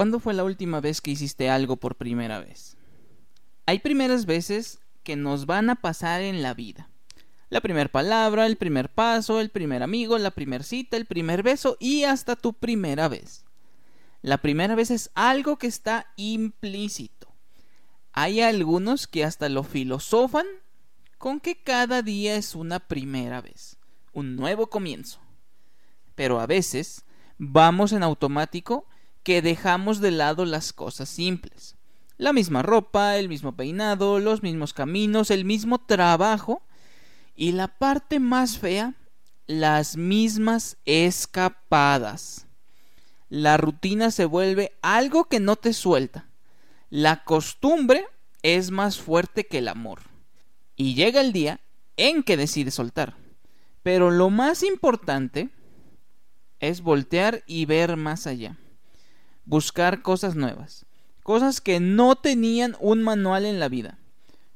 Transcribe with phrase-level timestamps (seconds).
[0.00, 2.78] ¿Cuándo fue la última vez que hiciste algo por primera vez?
[3.66, 6.88] Hay primeras veces que nos van a pasar en la vida.
[7.50, 11.76] La primera palabra, el primer paso, el primer amigo, la primera cita, el primer beso
[11.78, 13.44] y hasta tu primera vez.
[14.22, 17.28] La primera vez es algo que está implícito.
[18.14, 20.46] Hay algunos que hasta lo filosofan
[21.18, 23.76] con que cada día es una primera vez,
[24.14, 25.20] un nuevo comienzo.
[26.14, 27.04] Pero a veces
[27.36, 28.86] vamos en automático
[29.22, 31.76] que dejamos de lado las cosas simples.
[32.16, 36.62] La misma ropa, el mismo peinado, los mismos caminos, el mismo trabajo
[37.34, 38.94] y la parte más fea,
[39.46, 42.46] las mismas escapadas.
[43.28, 46.28] La rutina se vuelve algo que no te suelta.
[46.90, 48.06] La costumbre
[48.42, 50.02] es más fuerte que el amor.
[50.76, 51.60] Y llega el día
[51.96, 53.16] en que decides soltar.
[53.82, 55.50] Pero lo más importante
[56.58, 58.58] es voltear y ver más allá
[59.44, 60.86] buscar cosas nuevas,
[61.22, 63.98] cosas que no tenían un manual en la vida,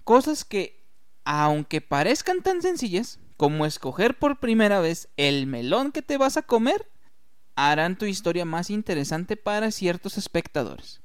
[0.05, 0.83] cosas que,
[1.25, 6.43] aunque parezcan tan sencillas como escoger por primera vez el melón que te vas a
[6.43, 6.89] comer,
[7.57, 11.01] harán tu historia más interesante para ciertos espectadores.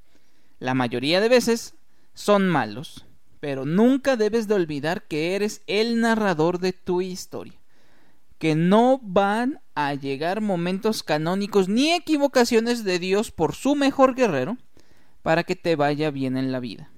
[0.60, 1.76] La mayoría de veces
[2.14, 3.06] son malos,
[3.40, 7.59] pero nunca debes de olvidar que eres el narrador de tu historia
[8.40, 14.58] que no van a llegar momentos canónicos ni equivocaciones de Dios por su mejor guerrero
[15.22, 16.90] para que te vaya bien en la vida.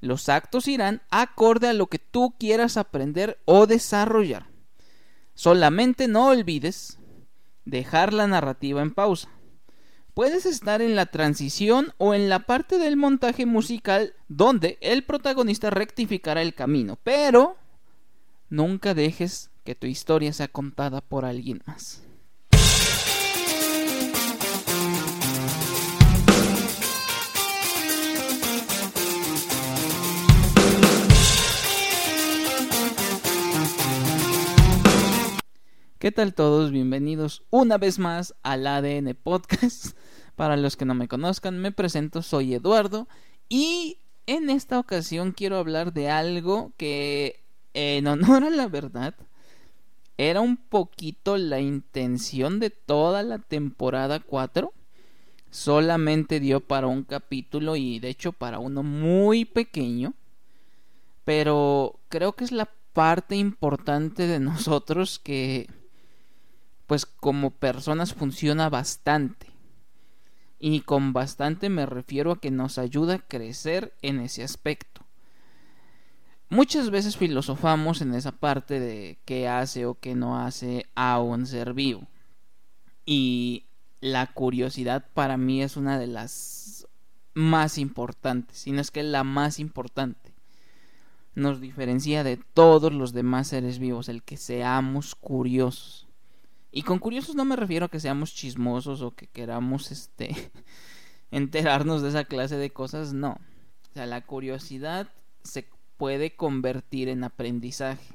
[0.00, 4.46] Los actos irán acorde a lo que tú quieras aprender o desarrollar.
[5.34, 6.98] Solamente no olvides
[7.64, 9.28] dejar la narrativa en pausa.
[10.14, 15.68] Puedes estar en la transición o en la parte del montaje musical donde el protagonista
[15.70, 17.56] rectificará el camino, pero
[18.48, 22.00] nunca dejes que tu historia sea contada por alguien más.
[35.98, 36.70] ¿Qué tal todos?
[36.70, 39.98] Bienvenidos una vez más al ADN Podcast.
[40.36, 43.08] Para los que no me conozcan, me presento, soy Eduardo
[43.48, 47.42] y en esta ocasión quiero hablar de algo que
[47.74, 49.14] en honor a la verdad
[50.18, 54.72] era un poquito la intención de toda la temporada 4.
[55.50, 60.14] Solamente dio para un capítulo y de hecho para uno muy pequeño.
[61.24, 65.68] Pero creo que es la parte importante de nosotros que
[66.86, 69.48] pues como personas funciona bastante.
[70.58, 74.95] Y con bastante me refiero a que nos ayuda a crecer en ese aspecto.
[76.48, 81.46] Muchas veces filosofamos en esa parte de qué hace o qué no hace a un
[81.46, 82.06] ser vivo.
[83.04, 83.64] Y
[84.00, 86.86] la curiosidad para mí es una de las
[87.34, 90.34] más importantes, si no es que la más importante.
[91.34, 96.06] Nos diferencia de todos los demás seres vivos el que seamos curiosos.
[96.70, 100.34] Y con curiosos no me refiero a que seamos chismosos o que queramos este
[101.30, 103.32] enterarnos de esa clase de cosas, no.
[103.90, 105.08] O sea, la curiosidad
[105.42, 108.14] se puede convertir en aprendizaje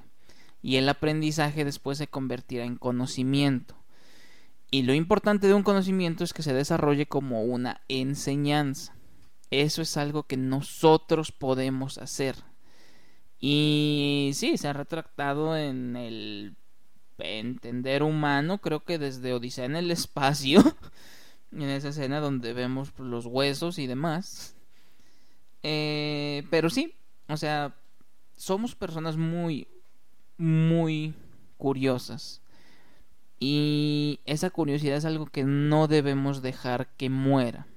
[0.61, 3.75] y el aprendizaje después se convertirá en conocimiento.
[4.69, 8.95] Y lo importante de un conocimiento es que se desarrolle como una enseñanza.
[9.49, 12.35] Eso es algo que nosotros podemos hacer.
[13.39, 16.55] Y sí, se ha retractado en el
[17.17, 20.63] entender humano, creo que desde Odisea en el espacio,
[21.51, 24.55] en esa escena donde vemos los huesos y demás.
[25.63, 26.95] Eh, pero sí,
[27.31, 27.75] o sea,
[28.35, 29.67] somos personas muy,
[30.37, 31.13] muy
[31.57, 32.41] curiosas.
[33.39, 37.67] Y esa curiosidad es algo que no debemos dejar que muera.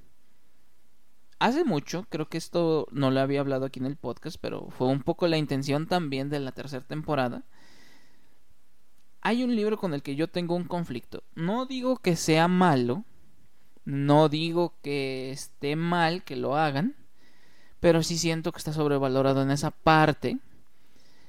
[1.38, 4.88] Hace mucho, creo que esto no lo había hablado aquí en el podcast, pero fue
[4.88, 7.44] un poco la intención también de la tercera temporada.
[9.20, 11.22] Hay un libro con el que yo tengo un conflicto.
[11.34, 13.04] No digo que sea malo,
[13.84, 16.94] no digo que esté mal que lo hagan,
[17.84, 20.38] pero sí siento que está sobrevalorado en esa parte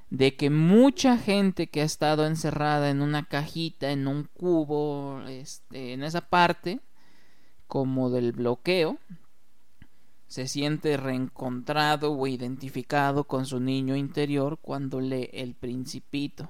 [0.09, 5.91] de que mucha gente que ha estado encerrada en una cajita, en un cubo, este,
[5.91, 6.79] en esa parte,
[7.67, 8.99] como del bloqueo,
[10.27, 16.47] se siente reencontrado o identificado con su niño interior cuando lee El Principito.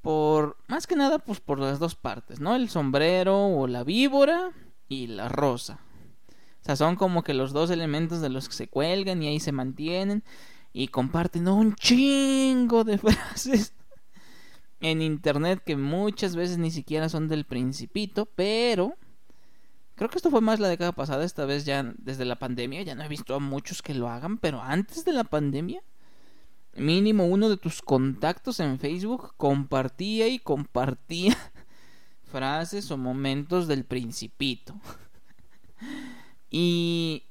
[0.00, 2.54] Por más que nada, pues por las dos partes, ¿no?
[2.54, 4.52] El sombrero o la víbora
[4.88, 5.80] y la rosa
[6.66, 9.52] sea, son como que los dos elementos de los que se cuelgan y ahí se
[9.52, 10.24] mantienen
[10.72, 13.72] y comparten un chingo de frases
[14.80, 18.96] en internet que muchas veces ni siquiera son del principito, pero
[19.96, 22.94] Creo que esto fue más la década pasada, esta vez ya desde la pandemia, ya
[22.94, 25.82] no he visto a muchos que lo hagan, pero antes de la pandemia,
[26.74, 31.34] mínimo uno de tus contactos en Facebook compartía y compartía
[32.30, 34.78] frases o momentos del principito.
[36.50, 37.24] Y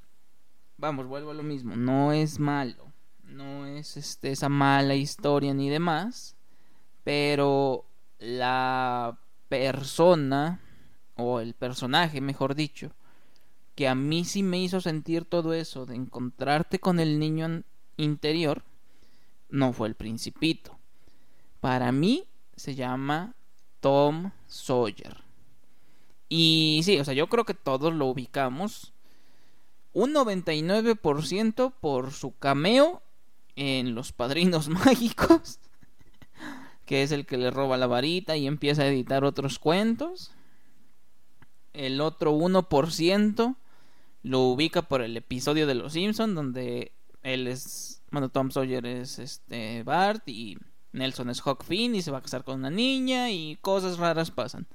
[0.77, 2.91] vamos, vuelvo a lo mismo, no es malo,
[3.23, 6.35] no es este, esa mala historia ni demás,
[7.03, 7.85] pero
[8.19, 9.17] la
[9.50, 10.59] persona
[11.15, 12.91] o el personaje, mejor dicho,
[13.75, 17.63] que a mí sí me hizo sentir todo eso de encontrarte con el niño
[17.97, 18.63] interior,
[19.50, 20.77] no fue el principito.
[21.59, 22.25] Para mí
[22.56, 23.35] se llama
[23.79, 25.23] Tom Sawyer.
[26.29, 28.94] Y sí, o sea, yo creo que todos lo ubicamos.
[29.95, 33.01] Un 99% por su cameo
[33.56, 35.59] en Los Padrinos Mágicos,
[36.86, 40.36] que es el que le roba la varita y empieza a editar otros cuentos
[41.75, 43.56] el otro 1%
[44.24, 49.19] lo ubica por el episodio de Los Simpson donde él es, bueno, Tom Sawyer es
[49.19, 50.57] este Bart y
[50.94, 54.31] Nelson es Huck Finn y se va a casar con una niña y cosas raras
[54.31, 54.68] pasan.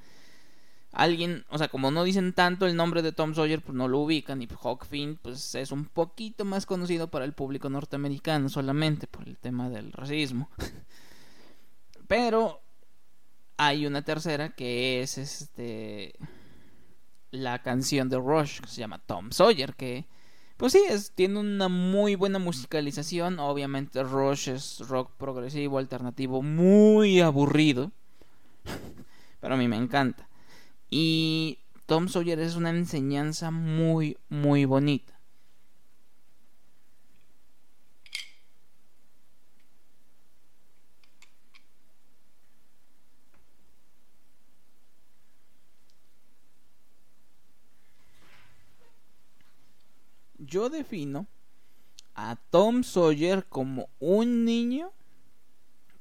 [0.93, 4.01] Alguien, o sea, como no dicen tanto el nombre de Tom Sawyer, pues no lo
[4.01, 4.49] ubican y
[4.89, 9.71] Finn pues es un poquito más conocido para el público norteamericano solamente por el tema
[9.71, 10.51] del racismo.
[12.09, 12.61] Pero
[13.57, 16.15] hay una tercera que es este
[17.31, 20.07] la canción de Rush que se llama Tom Sawyer, que
[20.57, 20.83] pues sí,
[21.15, 23.39] tiene una muy buena musicalización.
[23.39, 27.93] Obviamente Rush es rock progresivo, alternativo, muy aburrido.
[29.41, 30.29] Pero a mí me encanta.
[30.91, 35.21] Y Tom Sawyer es una enseñanza muy, muy bonita.
[50.51, 51.27] yo defino
[52.15, 54.93] a Tom Sawyer como un niño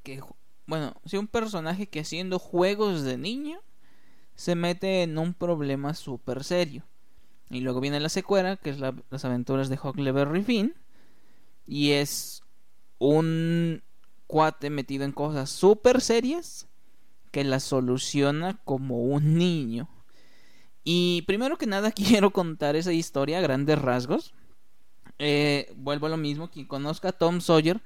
[0.03, 0.21] que,
[0.65, 3.62] bueno, si un personaje que haciendo juegos de niño
[4.39, 6.86] se mete en un problema súper serio.
[7.50, 10.75] Y luego viene la secuela, que es las aventuras de Huckleberry Finn.
[11.68, 12.41] Y es
[13.00, 13.83] un
[14.27, 16.69] cuate metido en cosas súper serias
[17.31, 19.89] que las soluciona como un niño.
[20.86, 24.33] Y primero que nada quiero contar esa historia a grandes rasgos.
[25.18, 27.81] Eh, vuelvo a lo mismo, quien conozca a Tom Sawyer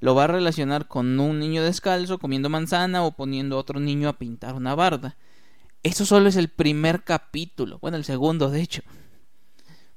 [0.00, 4.10] lo va a relacionar con un niño descalzo comiendo manzana o poniendo a otro niño
[4.10, 5.16] a pintar una barda.
[5.84, 8.80] Eso solo es el primer capítulo, bueno, el segundo de hecho.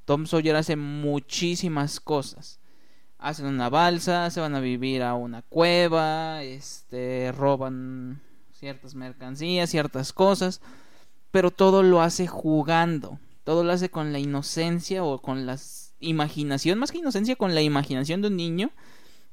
[0.04, 2.60] Tom Sawyer hace muchísimas cosas.
[3.18, 10.12] Hacen una balsa, se van a vivir a una cueva, este, roban ciertas mercancías, ciertas
[10.12, 10.60] cosas,
[11.32, 16.80] pero todo lo hace jugando, todo lo hace con la inocencia o con las imaginación,
[16.80, 18.72] más que inocencia, con la imaginación de un niño,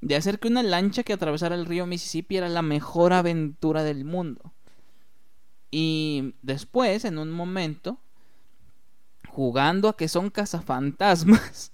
[0.01, 4.05] de hacer que una lancha que atravesara el río Mississippi era la mejor aventura del
[4.05, 4.53] mundo.
[5.77, 7.99] Y después, en un momento,
[9.29, 11.73] jugando a que son cazafantasmas,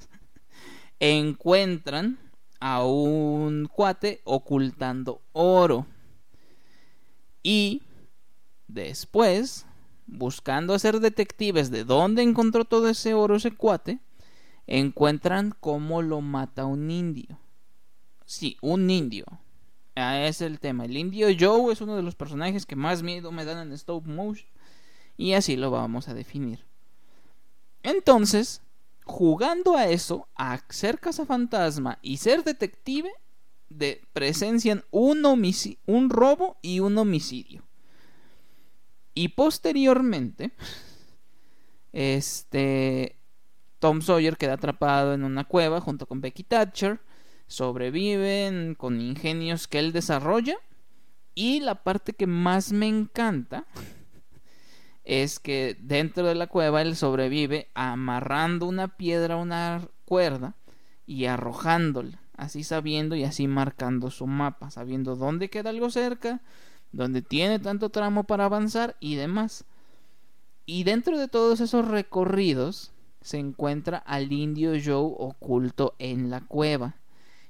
[1.00, 2.19] encuentran
[2.61, 5.87] a un cuate ocultando oro.
[7.43, 7.82] Y
[8.69, 9.67] después,
[10.06, 13.99] buscando ser detectives de dónde encontró todo ese oro ese cuate,
[14.67, 17.38] encuentran cómo lo mata un indio.
[18.25, 19.26] Sí, un indio.
[19.94, 20.85] Ah, es el tema.
[20.85, 24.06] El indio Joe es uno de los personajes que más miedo me dan en stop
[24.06, 24.49] motion.
[25.16, 26.64] Y así lo vamos a definir.
[27.82, 28.62] Entonces,
[29.04, 33.11] jugando a eso, a ser cazafantasma y ser detective,
[33.68, 35.25] de, presencian un,
[35.87, 37.62] un robo y un homicidio.
[39.14, 40.52] Y posteriormente,
[41.92, 43.16] este,
[43.78, 47.00] Tom Sawyer queda atrapado en una cueva junto con Becky Thatcher.
[47.50, 50.57] Sobreviven con ingenios que él desarrolla.
[51.35, 53.66] Y la parte que más me encanta
[55.02, 60.54] es que dentro de la cueva él sobrevive amarrando una piedra a una cuerda
[61.07, 66.42] y arrojándola, así sabiendo y así marcando su mapa, sabiendo dónde queda algo cerca,
[66.92, 69.64] dónde tiene tanto tramo para avanzar y demás.
[70.66, 72.92] Y dentro de todos esos recorridos,
[73.23, 77.00] se encuentra al indio Joe oculto en la cueva,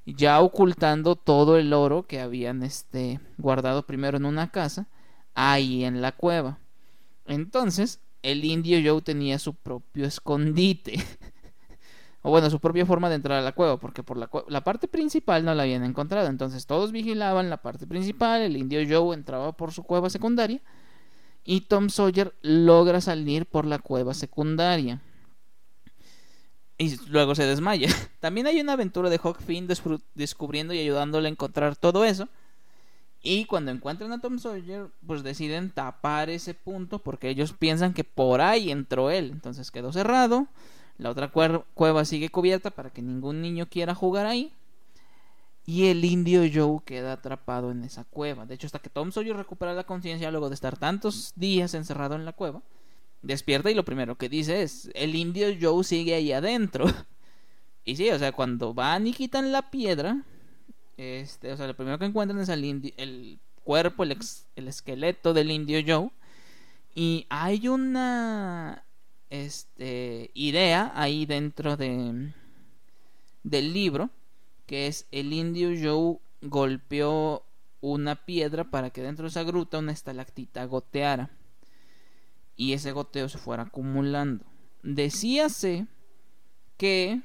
[0.07, 4.89] ya ocultando todo el oro que habían este, guardado primero en una casa,
[5.35, 6.59] ahí en la cueva.
[7.27, 10.95] Entonces, el indio Joe tenía su propio escondite.
[12.23, 14.89] o bueno, su propia forma de entrar a la cueva, porque por la, la, parte
[14.89, 16.29] principal no la habían encontrado.
[16.29, 20.61] Entonces todos vigilaban la parte principal, el indio Joe entraba por su cueva secundaria
[21.45, 25.01] y Tom Sawyer logra salir por la cueva secundaria.
[26.81, 27.89] Y luego se desmaya.
[28.21, 29.69] También hay una aventura de Huck Finn
[30.15, 32.27] descubriendo y ayudándole a encontrar todo eso.
[33.23, 38.03] Y cuando encuentran a Tom Sawyer, pues deciden tapar ese punto porque ellos piensan que
[38.03, 39.29] por ahí entró él.
[39.31, 40.47] Entonces quedó cerrado.
[40.97, 44.51] La otra cueva sigue cubierta para que ningún niño quiera jugar ahí.
[45.67, 48.47] Y el indio Joe queda atrapado en esa cueva.
[48.47, 52.15] De hecho, hasta que Tom Sawyer recupera la conciencia luego de estar tantos días encerrado
[52.15, 52.63] en la cueva,
[53.23, 56.87] despierta y lo primero que dice es, el indio Joe sigue ahí adentro.
[57.85, 60.25] y sí, o sea, cuando van y quitan la piedra,
[60.97, 64.17] este, o sea, lo primero que encuentran es el, el cuerpo, el,
[64.57, 66.11] el esqueleto del indio Joe.
[66.95, 68.85] Y hay una
[69.31, 72.33] este, idea ahí dentro de,
[73.43, 74.11] del libro,
[74.67, 77.45] que es el indio Joe golpeó
[77.81, 81.31] una piedra para que dentro de esa gruta una estalactita goteara
[82.61, 84.45] y ese goteo se fuera acumulando.
[84.83, 85.87] Decíase
[86.77, 87.23] que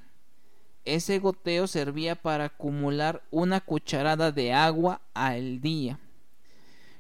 [0.86, 6.00] ese goteo servía para acumular una cucharada de agua al día.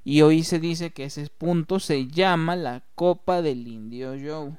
[0.03, 4.57] Y hoy se dice que ese punto se llama la Copa del Indio Joe.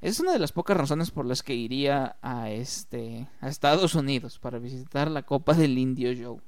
[0.00, 4.38] Es una de las pocas razones por las que iría a este a Estados Unidos
[4.38, 6.40] para visitar la Copa del Indio Joe.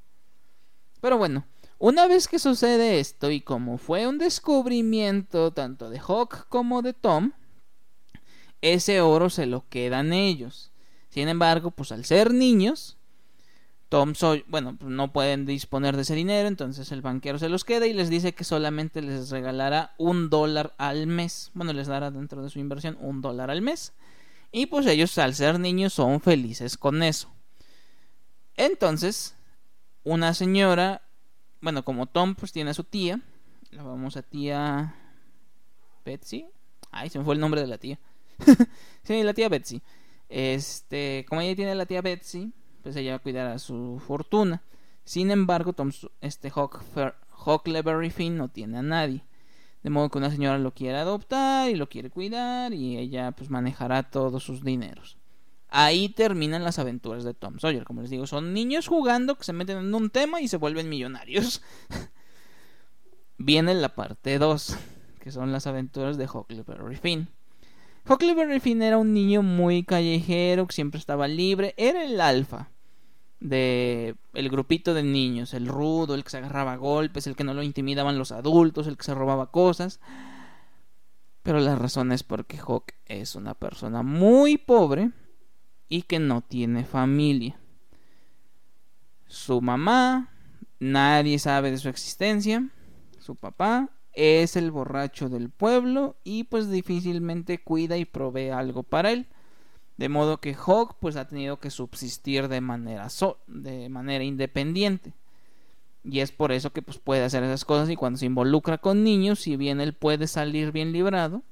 [1.01, 1.45] Pero bueno,
[1.81, 6.93] una vez que sucede esto y como fue un descubrimiento tanto de Hawk como de
[6.93, 7.33] Tom,
[8.61, 10.73] ese oro se lo quedan ellos.
[11.09, 12.99] Sin embargo, pues al ser niños,
[13.89, 17.65] Tom soy, bueno, pues no pueden disponer de ese dinero, entonces el banquero se los
[17.65, 21.51] queda y les dice que solamente les regalará un dólar al mes.
[21.55, 23.95] Bueno, les dará dentro de su inversión un dólar al mes.
[24.53, 27.31] Y pues ellos al ser niños son felices con eso.
[28.55, 29.35] Entonces,
[30.05, 31.01] una señora
[31.61, 33.21] bueno, como Tom pues tiene a su tía,
[33.71, 34.95] la famosa tía
[36.05, 36.47] Betsy.
[36.91, 37.99] Ay, se me fue el nombre de la tía.
[39.03, 39.83] sí, la tía Betsy.
[40.29, 42.53] Este, como ella tiene a la tía Betsy,
[42.83, 44.63] pues ella va a cuidar a su fortuna.
[45.05, 45.91] Sin embargo, Tom,
[46.21, 46.53] este
[47.47, 49.25] Huckleberry Finn no tiene a nadie.
[49.83, 53.51] De modo que una señora lo quiere adoptar y lo quiere cuidar y ella pues
[53.51, 55.20] manejará todos sus dineros.
[55.71, 57.85] Ahí terminan las aventuras de Tom Sawyer.
[57.85, 60.89] Como les digo, son niños jugando que se meten en un tema y se vuelven
[60.89, 61.63] millonarios.
[63.39, 64.77] Viene la parte 2,
[65.21, 67.29] que son las aventuras de Huckleberry Finn.
[68.09, 71.75] Huckleberry Finn era un niño muy callejero, que siempre estaba libre.
[71.77, 72.71] Era el alfa
[73.39, 77.45] de el grupito de niños, el rudo, el que se agarraba a golpes, el que
[77.45, 80.01] no lo intimidaban los adultos, el que se robaba cosas.
[81.45, 85.13] Pero la razón es porque Hawk es una persona muy pobre
[85.91, 87.59] y que no tiene familia.
[89.27, 90.31] Su mamá,
[90.79, 92.71] nadie sabe de su existencia.
[93.19, 99.11] Su papá es el borracho del pueblo y pues difícilmente cuida y provee algo para
[99.11, 99.27] él.
[99.99, 103.09] De modo que Hawk pues ha tenido que subsistir de manera,
[103.47, 105.13] de manera independiente.
[106.05, 109.05] Y es por eso que pues puede hacer esas cosas y cuando se involucra con
[109.05, 111.43] niños, si bien él puede salir bien librado,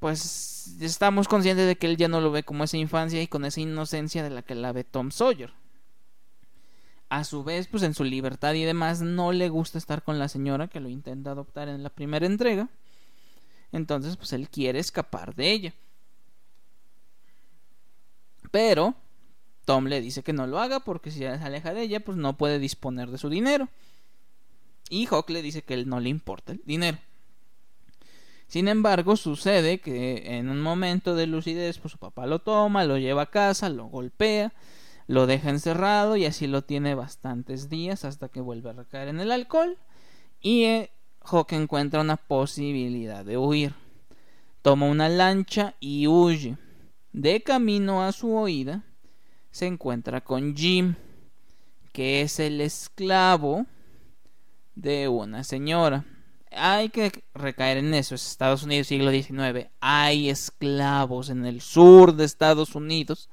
[0.00, 3.44] pues estamos conscientes de que él ya no lo ve como esa infancia y con
[3.44, 5.52] esa inocencia de la que la ve Tom Sawyer.
[7.10, 10.28] A su vez, pues en su libertad y demás, no le gusta estar con la
[10.28, 12.68] señora que lo intenta adoptar en la primera entrega.
[13.72, 15.74] Entonces, pues él quiere escapar de ella.
[18.50, 18.94] Pero
[19.66, 22.38] Tom le dice que no lo haga porque si se aleja de ella, pues no
[22.38, 23.68] puede disponer de su dinero.
[24.88, 26.98] Y Hawk le dice que él no le importa el dinero.
[28.50, 32.98] Sin embargo, sucede que en un momento de lucidez, pues su papá lo toma, lo
[32.98, 34.52] lleva a casa, lo golpea,
[35.06, 39.20] lo deja encerrado y así lo tiene bastantes días hasta que vuelve a recaer en
[39.20, 39.78] el alcohol
[40.40, 40.90] y eh,
[41.20, 43.72] Hawk encuentra una posibilidad de huir.
[44.62, 46.58] Toma una lancha y huye.
[47.12, 48.82] De camino a su oída
[49.52, 50.96] se encuentra con Jim,
[51.92, 53.66] que es el esclavo
[54.74, 56.04] de una señora
[56.50, 58.14] hay que recaer en eso.
[58.14, 59.68] Es Estados Unidos, siglo XIX.
[59.80, 63.28] Hay esclavos en el sur de Estados Unidos.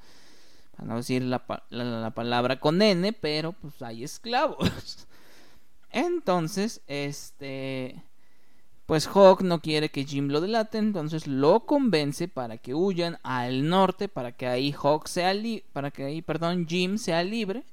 [0.76, 5.06] Para no decir la, la, palabra con N, pero pues hay esclavos.
[5.90, 8.02] Entonces, este.
[8.86, 13.68] Pues Hawk no quiere que Jim lo delate, entonces lo convence para que huyan al
[13.68, 15.34] norte, para que ahí Hawk sea
[15.74, 17.64] para que ahí, perdón, Jim sea libre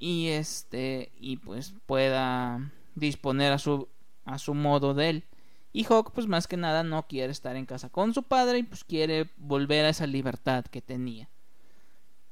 [0.00, 3.86] y este y pues pueda disponer a su
[4.24, 5.24] a su modo de él.
[5.72, 8.62] Y Hawk, pues más que nada, no quiere estar en casa con su padre y
[8.62, 11.28] pues quiere volver a esa libertad que tenía.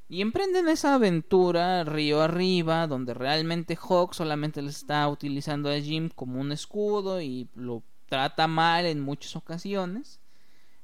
[0.09, 6.11] Y emprenden esa aventura río arriba, donde realmente Hawk solamente le está utilizando a Jim
[6.15, 10.19] como un escudo y lo trata mal en muchas ocasiones,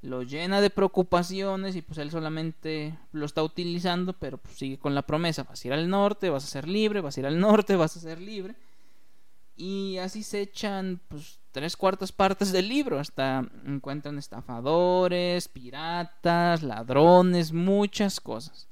[0.01, 4.95] lo llena de preocupaciones y pues él solamente lo está utilizando, pero pues sigue con
[4.95, 7.41] la promesa, vas a ir al norte, vas a ser libre, vas a ir al
[7.41, 8.55] norte, vas a ser libre.
[9.57, 17.53] Y así se echan pues tres cuartas partes del libro, hasta encuentran estafadores, piratas, ladrones,
[17.53, 18.69] muchas cosas.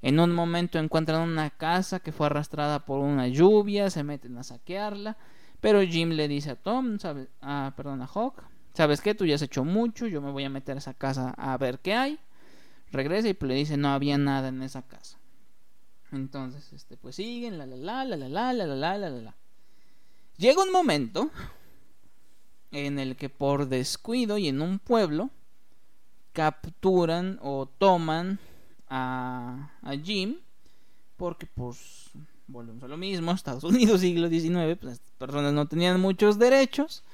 [0.00, 4.42] En un momento encuentran una casa que fue arrastrada por una lluvia, se meten a
[4.42, 5.18] saquearla,
[5.60, 7.28] pero Jim le dice a Tom, ¿sabes?
[7.42, 9.14] Ah, perdón, a Hawk, ¿sabes qué?
[9.14, 11.80] Tú ya has hecho mucho, yo me voy a meter a esa casa a ver
[11.80, 12.18] qué hay.
[12.90, 15.18] Regresa y pues le dice, no había nada en esa casa.
[16.10, 19.36] Entonces, este, pues siguen, la la la, la la la, la la la.
[20.36, 21.30] Llega un momento
[22.70, 25.30] en el que por descuido y en un pueblo
[26.32, 28.38] capturan o toman
[28.88, 29.70] a,
[30.02, 30.36] Jim
[31.16, 32.10] porque pues
[32.46, 37.04] volvemos a lo mismo Estados Unidos siglo XIX pues las personas no tenían muchos derechos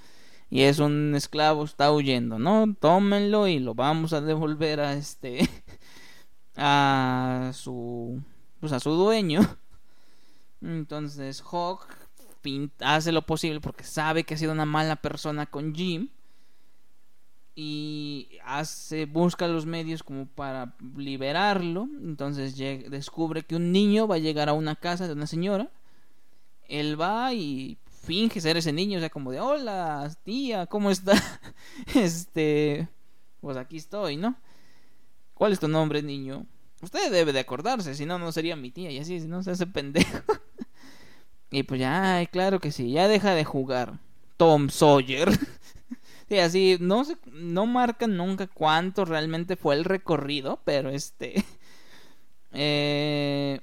[0.51, 5.49] y es un esclavo está huyendo no tómenlo y lo vamos a devolver a este
[6.57, 8.23] a su
[8.61, 9.41] pues a su dueño.
[10.61, 11.87] Entonces Hawk
[12.81, 16.09] hace lo posible porque sabe que ha sido una mala persona con Jim
[17.55, 21.89] y hace busca los medios como para liberarlo.
[22.03, 25.71] Entonces descubre que un niño va a llegar a una casa de una señora.
[26.69, 27.79] Él va y
[28.09, 31.13] finge ser ese niño o sea como de hola tía cómo está
[31.95, 32.89] este
[33.43, 34.35] pues aquí estoy no
[35.35, 36.47] cuál es tu nombre niño
[36.81, 39.51] usted debe de acordarse si no no sería mi tía y así si no se
[39.51, 40.23] hace pendejo
[41.51, 43.99] y pues ya ay, claro que sí ya deja de jugar
[44.37, 45.31] Tom Sawyer.
[46.29, 51.45] Sí, así, no se, no marcan nunca cuánto realmente fue el recorrido, pero este...
[52.53, 53.61] Eh,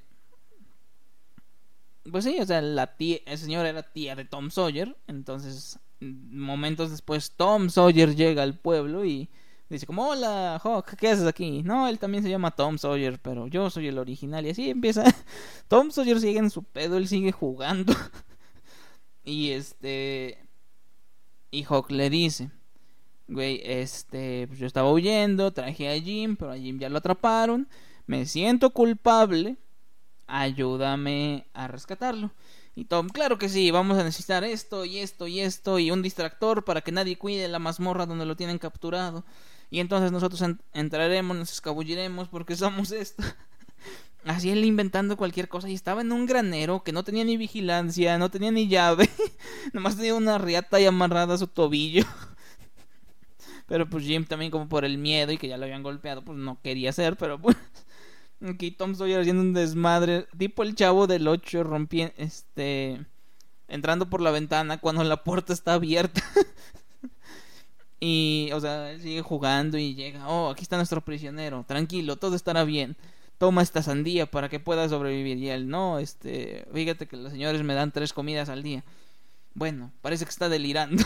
[2.11, 6.91] pues sí, o sea, la tía, el señor era tía de Tom Sawyer, entonces momentos
[6.91, 9.29] después Tom Sawyer llega al pueblo y
[9.69, 11.63] dice como, hola, Hawk, ¿qué haces aquí?
[11.63, 15.03] No, él también se llama Tom Sawyer, pero yo soy el original y así empieza.
[15.67, 17.93] Tom Sawyer sigue en su pedo, él sigue jugando.
[19.23, 20.39] y este...
[21.51, 22.51] Y Hawk le dice,
[23.27, 27.67] güey, este, pues yo estaba huyendo, traje a Jim, pero a Jim ya lo atraparon,
[28.07, 29.55] me siento culpable,
[30.27, 32.31] ayúdame a rescatarlo.
[32.75, 36.01] Y Tom, claro que sí, vamos a necesitar esto y esto y esto y un
[36.01, 39.23] distractor para que nadie cuide la mazmorra donde lo tienen capturado.
[39.69, 43.23] Y entonces nosotros entraremos, nos escabulliremos porque somos esto.
[44.25, 48.17] Así él inventando cualquier cosa y estaba en un granero que no tenía ni vigilancia,
[48.17, 49.07] no tenía ni llave,
[49.73, 52.03] nomás tenía una riata y amarrada a su tobillo.
[53.67, 56.37] Pero pues Jim también como por el miedo y que ya lo habían golpeado, pues
[56.37, 57.55] no quería hacer, pero pues
[58.41, 63.05] aquí Tom Sawyer haciendo un desmadre, tipo el chavo del 8 rompiendo, este,
[63.67, 66.23] entrando por la ventana cuando la puerta está abierta.
[67.99, 72.35] Y, o sea, él sigue jugando y llega, oh, aquí está nuestro prisionero, tranquilo, todo
[72.35, 72.95] estará bien
[73.37, 75.37] toma esta sandía para que pueda sobrevivir.
[75.37, 78.83] Y él, no, este, fíjate que los señores me dan tres comidas al día.
[79.53, 81.03] Bueno, parece que está delirando.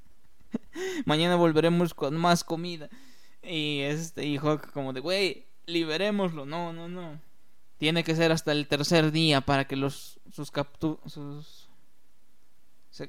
[1.04, 2.88] Mañana volveremos con más comida.
[3.42, 6.46] Y este, hijo como de, güey, liberémoslo.
[6.46, 7.20] No, no, no.
[7.78, 11.59] Tiene que ser hasta el tercer día para que los, sus captu sus,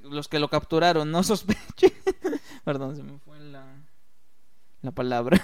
[0.04, 1.94] los que lo capturaron no sospechen.
[2.64, 3.66] Perdón, se me fue la,
[4.82, 5.42] la palabra.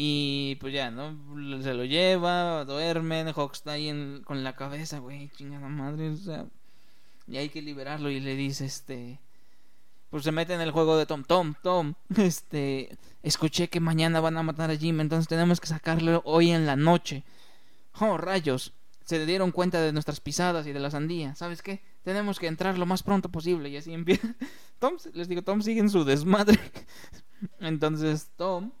[0.00, 1.18] Y pues ya, ¿no?
[1.60, 6.46] Se lo lleva, duermen, Hawk está ahí con la cabeza, güey, chingada madre, o sea,
[7.26, 9.18] y hay que liberarlo y le dice, este,
[10.08, 14.36] pues se mete en el juego de Tom, Tom, Tom, este, escuché que mañana van
[14.36, 17.24] a matar a Jim, entonces tenemos que sacarlo hoy en la noche.
[17.98, 21.82] Oh, rayos, se dieron cuenta de nuestras pisadas y de la sandía, ¿sabes qué?
[22.02, 24.34] Tenemos que entrar lo más pronto posible y así empieza.
[24.78, 26.58] Tom, les digo, Tom sigue en su desmadre.
[27.60, 28.72] entonces Tom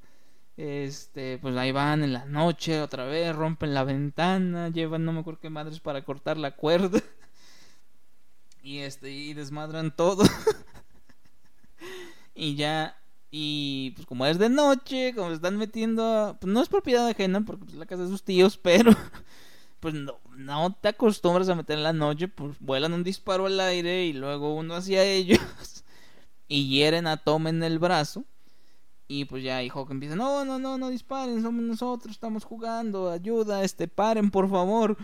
[0.58, 5.20] este, pues ahí van en la noche otra vez, rompen la ventana, llevan no me
[5.20, 7.00] acuerdo qué madres para cortar la cuerda.
[8.60, 10.24] Y este, y desmadran todo.
[12.34, 13.00] y ya,
[13.30, 17.40] y pues como es de noche, como se están metiendo, pues no es propiedad ajena
[17.42, 18.90] porque pues, es la casa de sus tíos, pero
[19.80, 23.58] pues no, no te acostumbras a meter en la noche, pues vuelan un disparo al
[23.60, 25.38] aire y luego uno hacia ellos
[26.48, 28.24] y hieren a Tom en el brazo
[29.08, 33.10] y pues ya y Hawk empieza, no, no, no, no disparen, somos nosotros, estamos jugando,
[33.10, 34.96] ayuda, este, paren por favor.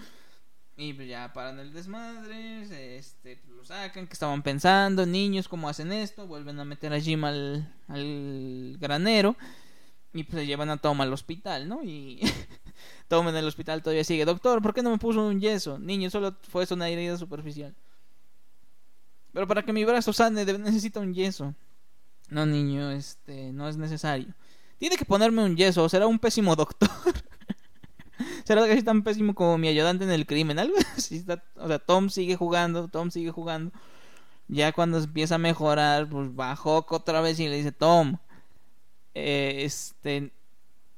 [0.76, 5.90] Y pues ya paran el desmadre, este, lo sacan, que estaban pensando, niños, ¿cómo hacen
[5.92, 6.26] esto?
[6.26, 9.36] Vuelven a meter a Jim al, al granero
[10.12, 11.82] y pues se llevan a Tom al hospital, ¿no?
[11.82, 12.20] Y
[13.08, 15.78] Tom en el hospital todavía sigue, doctor, ¿por qué no me puso un yeso?
[15.78, 17.74] Niño, solo fue una herida superficial.
[19.32, 21.54] Pero para que mi brazo sane necesito un yeso.
[22.30, 24.28] No, niño, este, no es necesario.
[24.78, 26.88] Tiene que ponerme un yeso, será un pésimo doctor.
[28.44, 30.58] será es tan pésimo como mi ayudante en el crimen.
[30.58, 31.24] Algo así
[31.56, 33.72] o sea, Tom sigue jugando, Tom sigue jugando.
[34.48, 38.18] Ya cuando empieza a mejorar, pues bajó otra vez y le dice, Tom,
[39.14, 40.32] eh, este,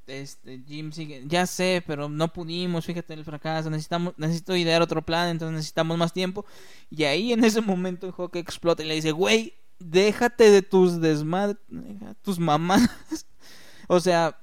[0.07, 5.01] este, Jim sigue, ya sé, pero no pudimos, fíjate el fracaso, necesitamos, necesito idear otro
[5.01, 6.45] plan, entonces necesitamos más tiempo.
[6.89, 11.57] Y ahí en ese momento juego explota y le dice, güey, déjate de tus desmadres,
[12.21, 12.89] tus mamás.
[13.87, 14.39] o sea,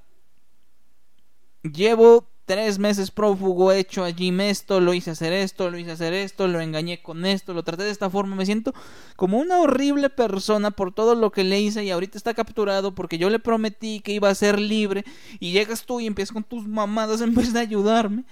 [1.63, 5.91] llevo tres meses prófugo, he hecho a Jim esto, lo hice hacer esto, lo hice
[5.91, 8.73] hacer esto, lo engañé con esto, lo traté de esta forma, me siento
[9.15, 13.17] como una horrible persona por todo lo que le hice y ahorita está capturado porque
[13.17, 15.03] yo le prometí que iba a ser libre
[15.39, 18.25] y llegas tú y empiezas con tus mamadas en vez de ayudarme.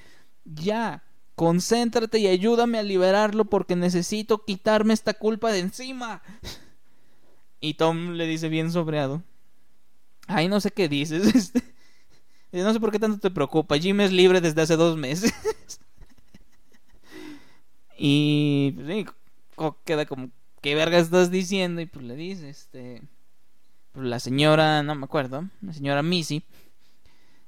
[0.46, 1.04] Ya,
[1.36, 6.22] concéntrate y ayúdame a liberarlo porque necesito quitarme esta culpa de encima.
[7.66, 9.24] Y Tom le dice bien sobreado.
[10.28, 11.34] Ay, no sé qué dices.
[11.36, 11.73] Este
[12.62, 13.80] no sé por qué tanto te preocupa.
[13.80, 15.34] Jim es libre desde hace dos meses.
[17.98, 19.06] y pues, sí,
[19.84, 20.30] queda como,
[20.62, 21.82] ¿qué verga estás diciendo?
[21.82, 23.02] Y pues le dice, este.
[23.92, 26.44] Pues la señora, no me acuerdo, la señora Missy,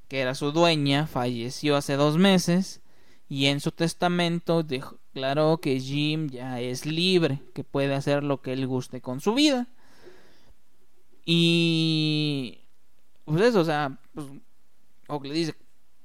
[0.08, 2.82] que era su dueña, falleció hace dos meses.
[3.28, 8.54] Y en su testamento declaró que Jim ya es libre, que puede hacer lo que
[8.54, 9.68] él guste con su vida.
[11.26, 12.60] Y.
[13.26, 14.28] Pues eso, o sea, pues
[15.08, 15.56] o le dice,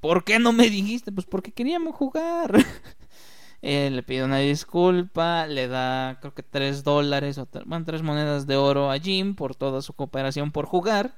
[0.00, 1.12] ¿por qué no me dijiste?
[1.12, 2.52] Pues porque queríamos jugar.
[3.62, 8.46] Eh, le pide una disculpa, le da creo que tres dólares o bueno, tres monedas
[8.46, 11.14] de oro a Jim por toda su cooperación por jugar.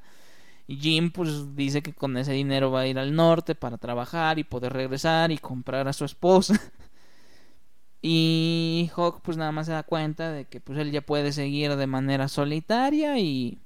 [0.68, 4.44] Jim pues dice que con ese dinero va a ir al norte para trabajar y
[4.44, 6.54] poder regresar y comprar a su esposa.
[8.02, 11.76] y Hawk pues nada más se da cuenta de que pues él ya puede seguir
[11.76, 13.61] de manera solitaria y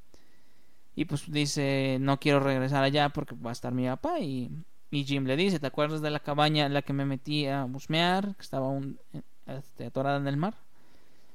[0.97, 4.19] y pues dice, no quiero regresar allá porque va a estar mi papá.
[4.19, 4.51] Y,
[4.91, 8.35] Jim le dice, ¿te acuerdas de la cabaña en la que me metí a busmear?
[8.35, 8.99] Que estaba un,
[9.47, 10.55] este, atorada en el mar.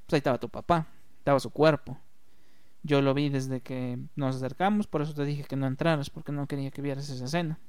[0.08, 0.88] Pues ahí estaba tu papá,
[1.19, 1.95] estaba su cuerpo.
[2.82, 6.32] Yo lo vi desde que nos acercamos, por eso te dije que no entraras, porque
[6.32, 7.60] no quería que vieras esa escena.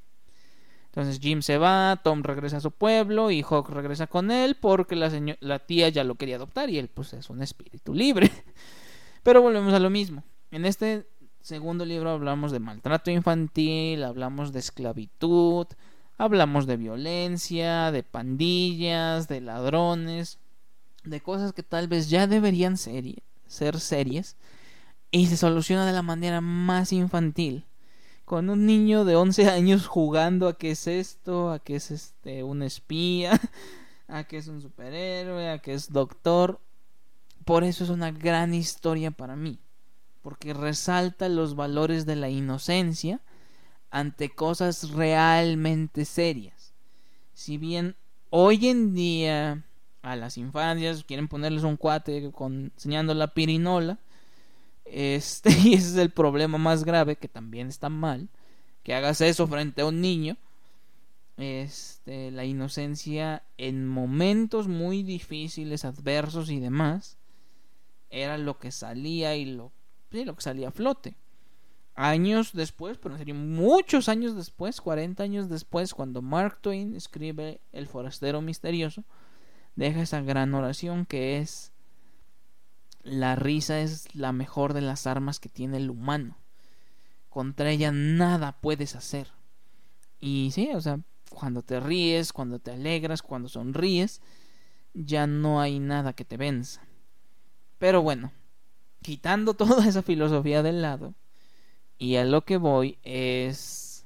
[0.86, 4.96] Entonces Jim se va, Tom regresa a su pueblo y Hawk regresa con él porque
[4.96, 8.30] la, la tía ya lo quería adoptar y él pues es un espíritu libre.
[9.22, 10.24] Pero volvemos a lo mismo.
[10.50, 11.06] En este
[11.42, 15.66] segundo libro hablamos de maltrato infantil, hablamos de esclavitud,
[16.16, 20.38] hablamos de violencia, de pandillas, de ladrones,
[21.04, 23.04] de cosas que tal vez ya deberían ser,
[23.46, 24.36] ser series
[25.10, 27.66] y se soluciona de la manera más infantil.
[28.24, 32.44] Con un niño de 11 años jugando a qué es esto, a qué es este
[32.44, 33.38] un espía,
[34.08, 36.60] a qué es un superhéroe, a qué es doctor.
[37.44, 39.58] Por eso es una gran historia para mí
[40.22, 43.20] porque resalta los valores de la inocencia
[43.90, 46.72] ante cosas realmente serias.
[47.34, 47.96] Si bien
[48.30, 49.64] hoy en día
[50.00, 53.98] a las infancias quieren ponerles un cuate con, enseñando la pirinola,
[54.84, 58.28] este, y ese es el problema más grave, que también está mal,
[58.82, 60.36] que hagas eso frente a un niño.
[61.38, 67.16] Este, la inocencia en momentos muy difíciles, adversos y demás,
[68.10, 69.72] era lo que salía y lo
[70.12, 71.16] lo que salía a flote.
[71.94, 77.86] Años después, pero sería muchos años después, 40 años después, cuando Mark Twain escribe El
[77.86, 79.04] forastero misterioso,
[79.76, 81.72] deja esa gran oración que es
[83.02, 86.36] la risa es la mejor de las armas que tiene el humano.
[87.28, 89.28] Contra ella nada puedes hacer.
[90.20, 94.20] Y sí, o sea, cuando te ríes, cuando te alegras, cuando sonríes,
[94.94, 96.82] ya no hay nada que te venza.
[97.78, 98.30] Pero bueno,
[99.02, 101.14] quitando toda esa filosofía del lado,
[101.98, 104.04] y a lo que voy es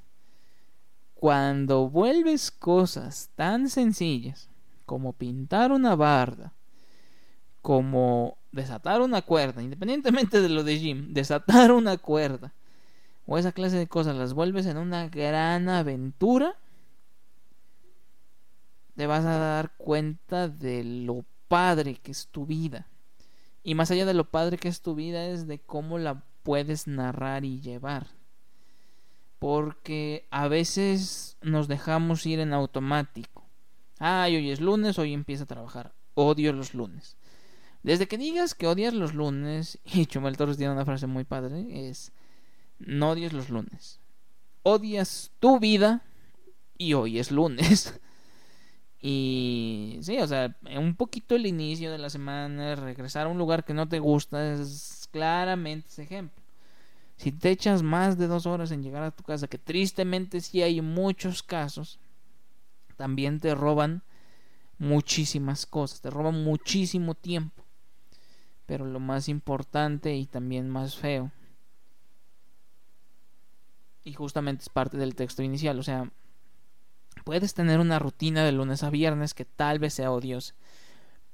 [1.15, 4.49] cuando vuelves cosas tan sencillas
[4.85, 6.53] como pintar una barda,
[7.61, 12.53] como desatar una cuerda, independientemente de lo de Jim, desatar una cuerda,
[13.25, 16.55] o esa clase de cosas, las vuelves en una gran aventura,
[18.95, 22.87] te vas a dar cuenta de lo padre que es tu vida.
[23.67, 26.87] Y más allá de lo padre que es tu vida, es de cómo la puedes
[26.87, 28.07] narrar y llevar.
[29.39, 33.43] Porque a veces nos dejamos ir en automático.
[33.99, 35.93] Ay, hoy es lunes, hoy empieza a trabajar.
[36.13, 37.17] Odio los lunes.
[37.83, 41.89] Desde que digas que odias los lunes, y Chumel Torres tiene una frase muy padre,
[41.89, 42.13] es
[42.79, 43.99] no odies los lunes.
[44.63, 46.05] Odias tu vida
[46.77, 47.99] y hoy es lunes.
[48.99, 53.63] Y sí, o sea, un poquito el inicio de la semana, regresar a un lugar
[53.63, 56.43] que no te gusta, es claramente ese ejemplo.
[57.15, 60.61] Si te echas más de dos horas en llegar a tu casa, que tristemente sí
[60.61, 61.99] hay muchos casos,
[62.95, 64.03] también te roban
[64.79, 67.63] muchísimas cosas, te roban muchísimo tiempo.
[68.65, 71.31] Pero lo más importante y también más feo,
[74.03, 76.09] y justamente es parte del texto inicial, o sea,
[77.27, 80.55] puedes tener una rutina de lunes a viernes que tal vez sea odiosa,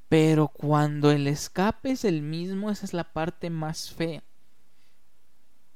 [0.10, 4.24] pero cuando el escape es el mismo, esa es la parte más fea.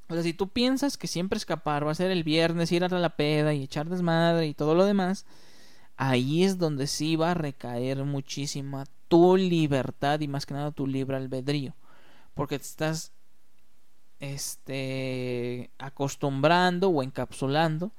[0.10, 2.90] O sea, si tú piensas que siempre escapar va a ser el viernes, ir a
[2.90, 5.28] la peda y echar desmadre y todo lo demás,
[5.98, 10.88] ahí es donde sí va a recaer muchísima tu libertad y más que nada tu
[10.88, 11.76] libre albedrío.
[12.34, 13.12] Porque te estás
[14.20, 17.92] este acostumbrando o encapsulando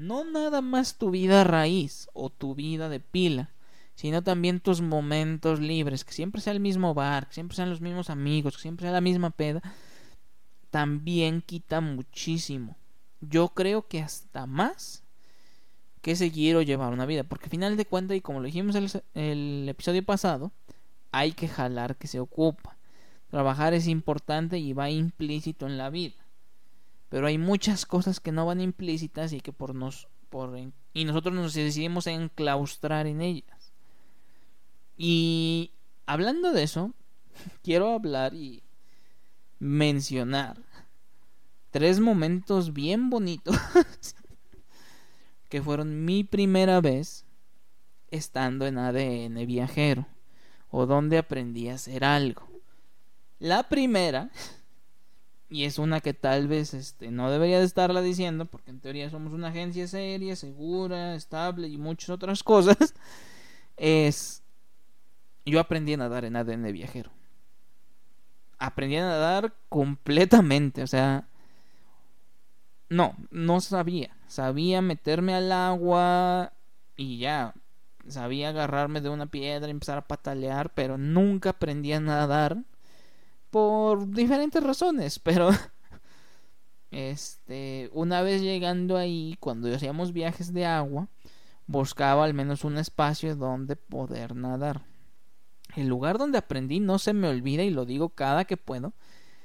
[0.00, 3.50] no nada más tu vida raíz o tu vida de pila,
[3.94, 7.80] sino también tus momentos libres, que siempre sea el mismo bar, que siempre sean los
[7.80, 9.62] mismos amigos, que siempre sea la misma peda
[10.70, 12.76] también quita muchísimo.
[13.20, 15.02] Yo creo que hasta más
[16.00, 17.24] que seguir o llevar una vida.
[17.24, 20.52] Porque al final de cuentas, y como lo dijimos el, el episodio pasado,
[21.12, 22.78] hay que jalar que se ocupa.
[23.28, 26.19] Trabajar es importante y va implícito en la vida.
[27.10, 30.56] Pero hay muchas cosas que no van implícitas y que por nos por
[30.94, 33.72] y nosotros nos decidimos enclaustrar en ellas.
[34.96, 35.72] Y
[36.06, 36.94] hablando de eso,
[37.62, 38.62] quiero hablar y
[39.58, 40.56] mencionar
[41.70, 43.56] tres momentos bien bonitos
[45.48, 47.26] que fueron mi primera vez
[48.10, 50.06] estando en ADN viajero
[50.70, 52.48] o donde aprendí a hacer algo.
[53.38, 54.30] La primera,
[55.50, 59.10] y es una que tal vez este, no debería de estarla diciendo, porque en teoría
[59.10, 62.94] somos una agencia seria, segura, estable y muchas otras cosas,
[63.76, 64.42] es
[65.44, 67.10] yo aprendí a nadar en ADN viajero.
[68.58, 71.26] Aprendí a nadar completamente, o sea,
[72.88, 76.52] no, no sabía, sabía meterme al agua
[76.96, 77.54] y ya,
[78.06, 82.58] sabía agarrarme de una piedra y empezar a patalear, pero nunca aprendí a nadar
[83.50, 85.50] por diferentes razones, pero
[86.90, 91.08] este, una vez llegando ahí, cuando hacíamos viajes de agua,
[91.66, 94.84] buscaba al menos un espacio donde poder nadar.
[95.76, 98.92] El lugar donde aprendí no se me olvida y lo digo cada que puedo.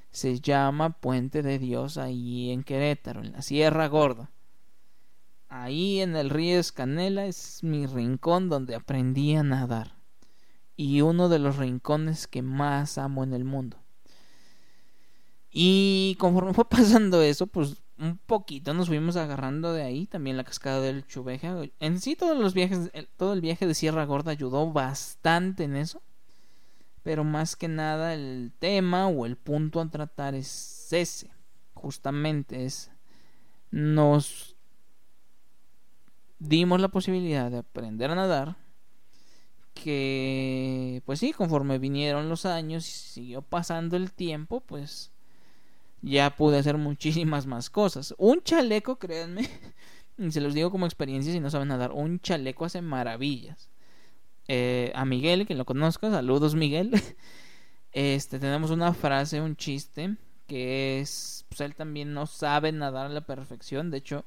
[0.10, 4.32] Se llama Puente de Dios ahí en Querétaro, en la Sierra Gorda.
[5.50, 9.96] Ahí en el río Escanela es mi rincón donde aprendí a nadar.
[10.76, 13.85] Y uno de los rincones que más amo en el mundo.
[15.58, 20.06] Y conforme fue pasando eso, pues un poquito nos fuimos agarrando de ahí.
[20.06, 21.56] También la cascada del Chuveja.
[21.80, 26.02] En sí todos los viajes, todo el viaje de Sierra Gorda ayudó bastante en eso
[27.06, 31.30] pero más que nada el tema o el punto a tratar es ese,
[31.76, 32.90] justamente es
[33.70, 34.56] nos
[36.40, 38.58] dimos la posibilidad de aprender a nadar
[39.76, 45.12] que pues sí, conforme vinieron los años y siguió pasando el tiempo, pues
[46.06, 48.14] ya pude hacer muchísimas más cosas.
[48.18, 49.50] Un chaleco, créanme,
[50.18, 53.70] y se los digo como experiencia si no saben nadar, un chaleco hace maravillas.
[54.48, 56.92] Eh, a Miguel, que lo conozca, saludos Miguel.
[57.98, 63.10] Este, tenemos una frase, un chiste, que es, pues él también no sabe nadar a
[63.10, 63.90] la perfección.
[63.90, 64.26] De hecho,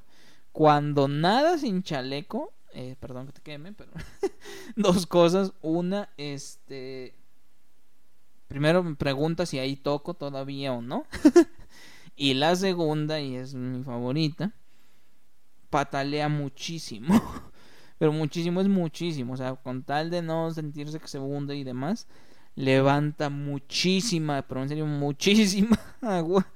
[0.52, 3.90] cuando nada sin chaleco, eh, perdón que te queme, pero
[4.76, 5.52] dos cosas.
[5.60, 7.14] Una, este,
[8.46, 11.04] primero me pregunta si ahí toco todavía o no.
[12.18, 14.52] Y la segunda, y es mi favorita,
[15.70, 17.14] patalea muchísimo.
[17.98, 21.64] pero muchísimo es muchísimo, o sea, con tal de no sentirse que se hunde y
[21.64, 22.06] demás,
[22.54, 26.46] levanta muchísima, pero en serio, muchísima agua.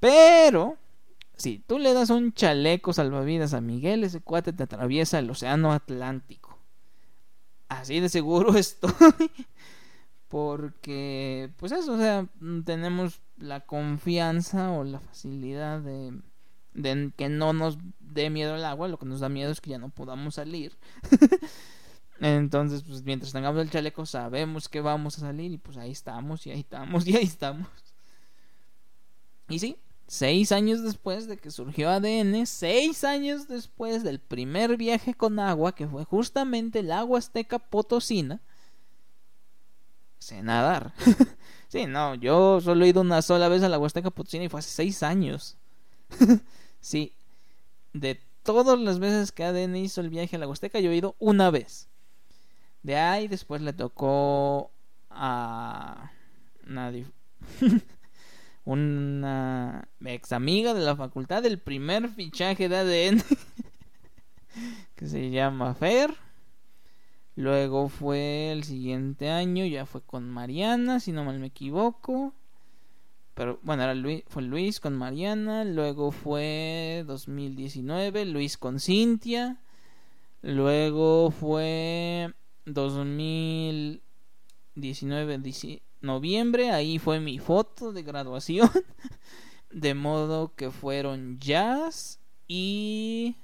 [0.00, 0.76] Pero,
[1.36, 5.72] si tú le das un chaleco salvavidas a Miguel, ese cuate te atraviesa el océano
[5.72, 6.58] Atlántico.
[7.68, 8.92] Así de seguro estoy.
[10.28, 12.26] Porque, pues eso, o sea,
[12.64, 16.12] tenemos la confianza o la facilidad de
[16.74, 19.70] de que no nos dé miedo el agua, lo que nos da miedo es que
[19.70, 20.76] ya no podamos salir.
[22.20, 26.46] Entonces, pues mientras tengamos el chaleco sabemos que vamos a salir y pues ahí estamos
[26.46, 27.68] y ahí estamos y ahí estamos.
[29.48, 35.14] Y sí, seis años después de que surgió ADN, seis años después del primer viaje
[35.14, 38.40] con agua, que fue justamente el agua azteca potosina,
[40.24, 40.92] sé nadar.
[41.68, 44.60] sí, no, yo solo he ido una sola vez a la Huasteca Potosina y fue
[44.60, 45.56] hace seis años.
[46.80, 47.14] Sí,
[47.94, 51.16] de todas las veces que ADN hizo el viaje a la Huasteca, yo he ido
[51.18, 51.88] una vez.
[52.82, 54.70] De ahí después le tocó
[55.08, 56.10] a
[56.66, 57.06] nadie
[58.66, 63.22] una ex amiga de la facultad del primer fichaje de ADN
[64.94, 66.14] que se llama Fer.
[67.36, 72.32] Luego fue el siguiente año, ya fue con Mariana, si no mal me equivoco.
[73.34, 75.64] Pero bueno, era Luis, fue Luis con Mariana.
[75.64, 79.60] Luego fue 2019, Luis con Cintia.
[80.42, 82.32] Luego fue
[82.66, 85.40] 2019,
[86.02, 88.70] noviembre, ahí fue mi foto de graduación.
[89.70, 93.36] De modo que fueron Jazz y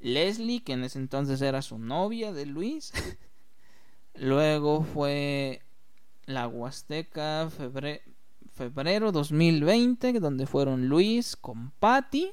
[0.00, 2.92] Leslie, que en ese entonces era su novia de Luis.
[4.14, 5.62] Luego fue
[6.26, 8.02] la Huasteca febrero,
[8.52, 12.32] febrero 2020, donde fueron Luis con Patty.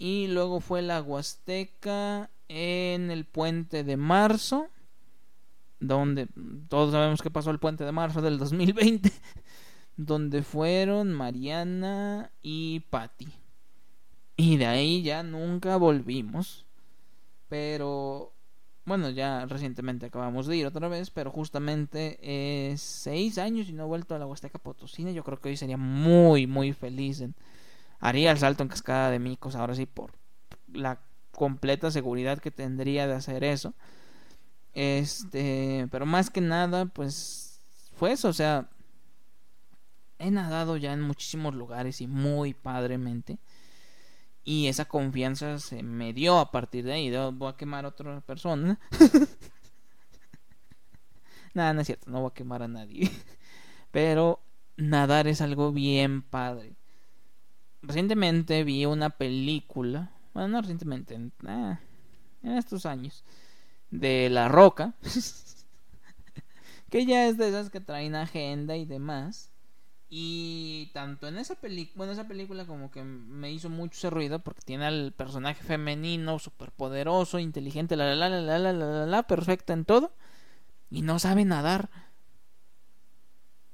[0.00, 4.68] Y luego fue la Huasteca en el puente de marzo
[5.80, 6.28] donde
[6.68, 9.12] todos sabemos que pasó el puente de marzo del 2020,
[9.96, 13.28] donde fueron Mariana y Patty.
[14.38, 16.64] Y de ahí ya nunca volvimos.
[17.48, 18.32] Pero
[18.84, 22.18] bueno, ya recientemente acabamos de ir otra vez, pero justamente
[22.72, 25.10] es seis años y no he vuelto a la Huasteca Potosina.
[25.10, 27.20] Yo creo que hoy sería muy, muy feliz.
[27.20, 27.34] En...
[27.98, 30.12] Haría el salto en cascada de micos ahora sí por
[30.72, 31.00] la
[31.32, 33.74] completa seguridad que tendría de hacer eso.
[34.72, 37.60] Este, pero más que nada, pues
[37.96, 38.68] fue eso, o sea,
[40.20, 43.38] he nadado ya en muchísimos lugares y muy padremente.
[44.48, 47.14] Y esa confianza se me dio a partir de ahí.
[47.34, 48.80] Voy a quemar a otra persona.
[51.52, 53.10] Nada, no es cierto, no voy a quemar a nadie.
[53.90, 54.40] Pero
[54.78, 56.76] nadar es algo bien padre.
[57.82, 60.12] Recientemente vi una película.
[60.32, 61.78] Bueno, no recientemente, en eh,
[62.42, 63.24] estos años
[63.90, 64.94] de La Roca,
[66.88, 69.52] que ya es de esas que traen agenda y demás.
[70.10, 74.38] Y tanto en esa película, bueno, esa película como que me hizo mucho ese ruido
[74.38, 79.22] porque tiene al personaje femenino, superpoderoso, inteligente, la la la la la la la la,
[79.24, 80.12] perfecta en todo
[80.90, 81.90] y no sabe nadar.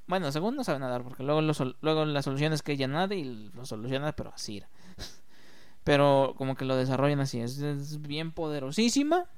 [0.06, 1.40] Bueno, según no sabe nadar porque luego
[1.80, 4.62] luego la solución es que ella nade y lo soluciona pero así.
[5.84, 9.28] Pero como que lo desarrollan así, es bien poderosísima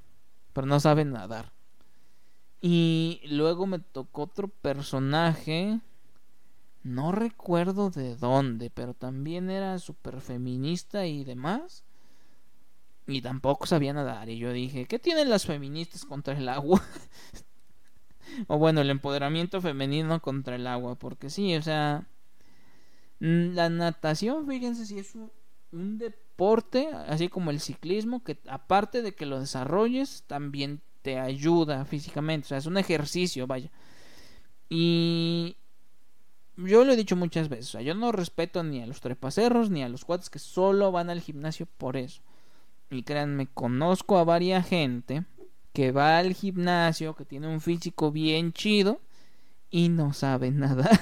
[0.57, 1.53] pero no sabe nadar.
[2.61, 5.81] Y luego me tocó otro personaje,
[6.87, 11.83] no recuerdo de dónde, pero también era súper feminista y demás.
[13.07, 14.29] Y tampoco sabía nadar.
[14.29, 16.83] Y yo dije, ¿qué tienen las feministas contra el agua?
[18.47, 20.95] o bueno, el empoderamiento femenino contra el agua.
[20.95, 22.07] Porque sí, o sea,
[23.19, 25.15] la natación, fíjense si es
[25.71, 31.19] un deporte deporte, así como el ciclismo, que aparte de que lo desarrolles, también te
[31.19, 32.45] ayuda físicamente.
[32.45, 33.71] O sea, es un ejercicio, vaya.
[34.69, 35.57] Y
[36.57, 39.69] yo lo he dicho muchas veces, o sea, yo no respeto ni a los trepacerros
[39.69, 42.21] ni a los cuates que solo van al gimnasio por eso.
[42.89, 45.25] Y créanme, conozco a varias gente
[45.73, 48.99] que va al gimnasio, que tiene un físico bien chido
[49.69, 50.99] y no sabe nadar.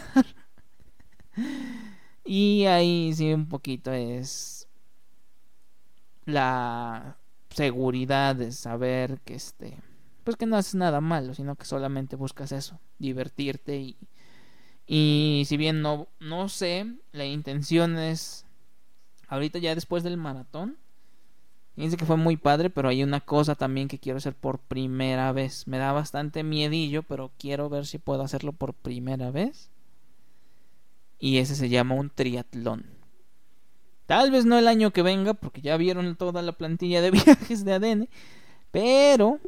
[2.25, 4.67] y ahí sí un poquito es
[6.25, 7.17] la
[7.49, 9.77] seguridad de saber que este
[10.23, 13.97] pues que no haces nada malo sino que solamente buscas eso divertirte y
[14.87, 18.45] y si bien no no sé la intención es
[19.27, 20.77] ahorita ya después del maratón.
[21.75, 25.31] Fíjense que fue muy padre pero hay una cosa también que quiero hacer por primera
[25.31, 25.67] vez.
[25.67, 29.69] Me da bastante miedillo pero quiero ver si puedo hacerlo por primera vez.
[31.19, 32.95] Y ese se llama un triatlón.
[34.05, 37.65] Tal vez no el año que venga, porque ya vieron toda la plantilla de viajes
[37.65, 38.09] de ADN,
[38.71, 39.39] pero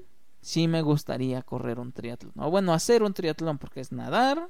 [0.41, 2.33] sí me gustaría correr un triatlón.
[2.37, 4.49] O bueno, hacer un triatlón, porque es nadar,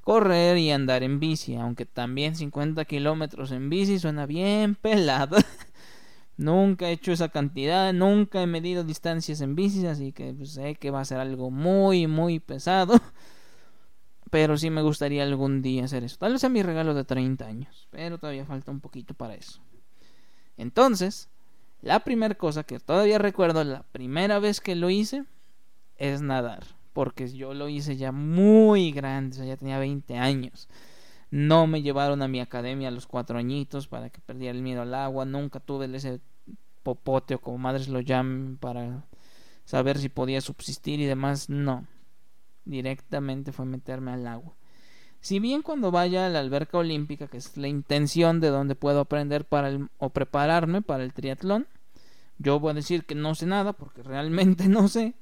[0.00, 5.36] correr y andar en bici, aunque también 50 kilómetros en bici suena bien pelado.
[6.36, 10.76] nunca he hecho esa cantidad, nunca he medido distancias en bici, así que pues, sé
[10.76, 12.94] que va a ser algo muy, muy pesado.
[14.30, 16.18] Pero sí me gustaría algún día hacer eso.
[16.18, 17.88] Tal vez sea mi regalo de 30 años.
[17.90, 19.62] Pero todavía falta un poquito para eso.
[20.58, 21.30] Entonces,
[21.80, 25.24] la primera cosa que todavía recuerdo, la primera vez que lo hice,
[25.96, 26.77] es nadar.
[26.98, 30.68] Porque yo lo hice ya muy grande, o sea, ya tenía 20 años.
[31.30, 34.82] No me llevaron a mi academia a los cuatro añitos para que perdiera el miedo
[34.82, 35.24] al agua.
[35.24, 36.18] Nunca tuve ese
[36.82, 39.04] popote o como madres lo llaman para
[39.64, 41.48] saber si podía subsistir y demás.
[41.48, 41.86] No
[42.64, 44.56] directamente fue meterme al agua.
[45.20, 48.98] Si bien cuando vaya a la alberca olímpica, que es la intención de donde puedo
[48.98, 51.68] aprender para el, o prepararme para el triatlón,
[52.38, 55.14] yo voy a decir que no sé nada porque realmente no sé,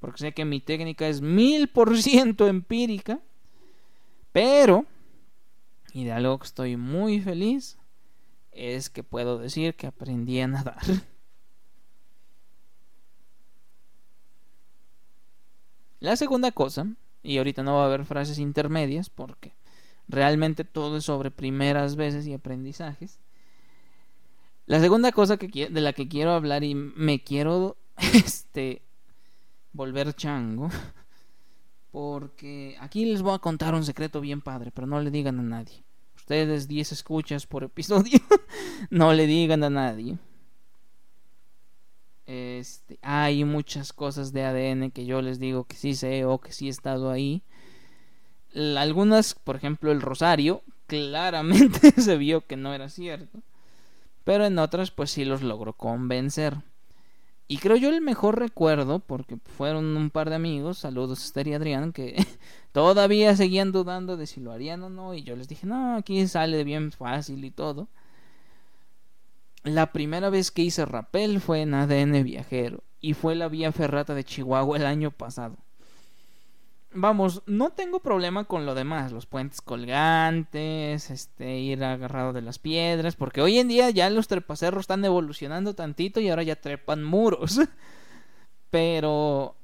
[0.00, 3.20] porque sé que mi técnica es mil por ciento empírica,
[4.32, 4.86] pero,
[5.92, 7.78] y de algo que estoy muy feliz,
[8.52, 10.80] es que puedo decir que aprendí a nadar.
[16.00, 16.86] La segunda cosa,
[17.22, 19.54] y ahorita no va a haber frases intermedias porque
[20.08, 23.20] realmente todo es sobre primeras veces y aprendizajes.
[24.64, 27.76] La segunda cosa que de la que quiero hablar y me quiero
[28.14, 28.82] este
[29.72, 30.68] volver chango
[31.92, 35.42] porque aquí les voy a contar un secreto bien padre, pero no le digan a
[35.42, 35.82] nadie.
[36.16, 38.18] Ustedes 10 escuchas por episodio,
[38.90, 40.18] no le digan a nadie.
[42.26, 46.52] Este, hay muchas cosas de ADN que yo les digo que sí sé o que
[46.52, 47.42] sí he estado ahí.
[48.54, 53.40] Algunas, por ejemplo, el rosario, claramente se vio que no era cierto.
[54.22, 56.58] Pero en otras, pues sí los logró convencer.
[57.50, 61.92] Y creo yo el mejor recuerdo, porque fueron un par de amigos, saludos y Adrián,
[61.92, 62.14] que
[62.72, 65.14] todavía seguían dudando de si lo harían o no.
[65.14, 67.88] Y yo les dije, no, aquí sale bien fácil y todo.
[69.64, 74.14] La primera vez que hice rappel fue en ADN Viajero y fue la vía ferrata
[74.14, 75.56] de Chihuahua el año pasado.
[76.92, 82.58] Vamos, no tengo problema con lo demás, los puentes colgantes, este, ir agarrado de las
[82.58, 87.04] piedras, porque hoy en día ya los trepacerros están evolucionando tantito y ahora ya trepan
[87.04, 87.60] muros.
[88.70, 89.54] Pero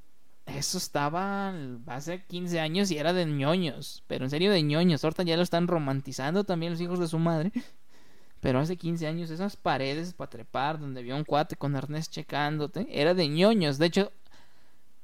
[0.47, 1.53] eso estaba
[1.87, 5.03] hace 15 años y era de ñoños, pero en serio de ñoños.
[5.03, 7.53] Ahorita ya lo están romantizando también los hijos de su madre.
[8.41, 12.87] Pero hace 15 años esas paredes para trepar donde había un cuate con arnés checándote
[12.91, 13.79] era de ñoños.
[13.79, 14.13] De hecho,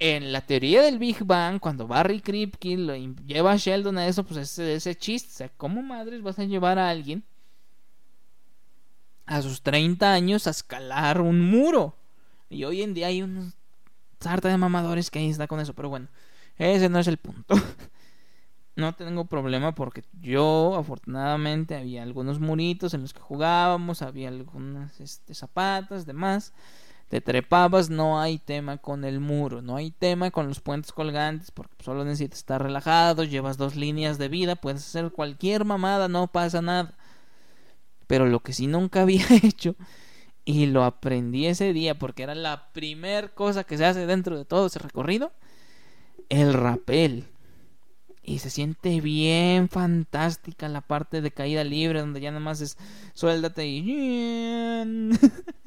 [0.05, 4.25] en la teoría del Big Bang, cuando Barry Kripke lo lleva a Sheldon a eso,
[4.25, 5.29] pues ese, chiste.
[5.29, 7.23] O sea, ¿cómo madres vas a llevar a alguien
[9.27, 11.95] a sus 30 años a escalar un muro?
[12.51, 13.55] Y hoy en día hay unos
[14.19, 15.73] sarta de mamadores que ahí está con eso.
[15.73, 16.09] Pero bueno,
[16.59, 17.55] ese no es el punto.
[18.75, 25.01] no tengo problema porque yo afortunadamente había algunos muritos en los que jugábamos, había algunas
[25.01, 26.53] este, zapatas, demás.
[27.13, 31.51] Te trepabas, no hay tema con el muro, no hay tema con los puentes colgantes
[31.51, 36.29] porque solo necesitas estar relajado, llevas dos líneas de vida, puedes hacer cualquier mamada, no
[36.29, 36.97] pasa nada.
[38.07, 39.77] Pero lo que sí nunca había hecho
[40.47, 44.47] y lo aprendí ese día porque era la primer cosa que se hace dentro de
[44.47, 45.33] todo ese recorrido,
[46.31, 47.27] el rapel
[48.23, 52.79] y se siente bien fantástica la parte de caída libre donde ya nada más es
[53.13, 55.11] suéltate y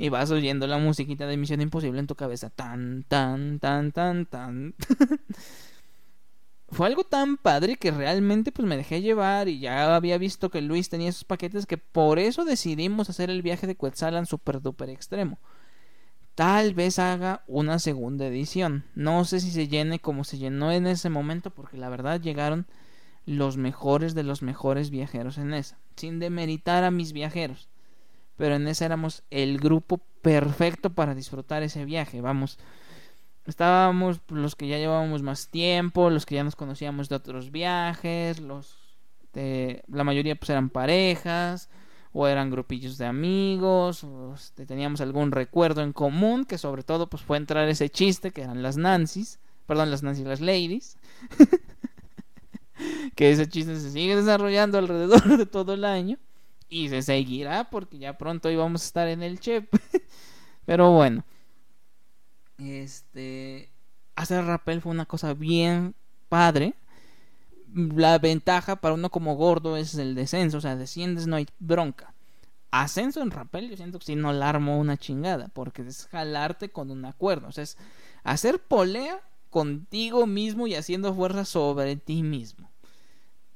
[0.00, 4.24] y vas oyendo la musiquita de Misión Imposible en tu cabeza tan tan tan tan
[4.24, 4.74] tan
[6.70, 10.62] fue algo tan padre que realmente pues me dejé llevar y ya había visto que
[10.62, 14.88] Luis tenía esos paquetes que por eso decidimos hacer el viaje de Quetzalan super duper
[14.88, 15.38] extremo
[16.34, 18.84] Tal vez haga una segunda edición.
[18.94, 22.66] No sé si se llene como se llenó en ese momento, porque la verdad llegaron
[23.26, 25.76] los mejores de los mejores viajeros en esa.
[25.96, 27.68] Sin demeritar a mis viajeros.
[28.40, 32.22] Pero en esa éramos el grupo perfecto para disfrutar ese viaje.
[32.22, 32.58] Vamos,
[33.44, 38.40] estábamos los que ya llevábamos más tiempo, los que ya nos conocíamos de otros viajes,
[38.40, 38.78] los
[39.34, 41.68] de, la mayoría pues eran parejas
[42.14, 47.10] o eran grupillos de amigos, o este, teníamos algún recuerdo en común, que sobre todo
[47.10, 50.96] pues fue entrar ese chiste que eran las Nancys, perdón, las Nancy, las Ladies,
[53.16, 56.16] que ese chiste se sigue desarrollando alrededor de todo el año
[56.70, 59.68] y se seguirá porque ya pronto íbamos a estar en el chep,
[60.64, 61.24] pero bueno,
[62.58, 63.70] este,
[64.14, 65.94] hacer rappel fue una cosa bien
[66.28, 66.74] padre,
[67.74, 72.14] la ventaja para uno como gordo es el descenso, o sea, desciendes no hay bronca.
[72.70, 76.70] Ascenso en rappel yo siento que si no la armo una chingada, porque es jalarte
[76.70, 77.76] con una cuerda, o sea, es
[78.22, 82.69] hacer polea contigo mismo y haciendo fuerza sobre ti mismo.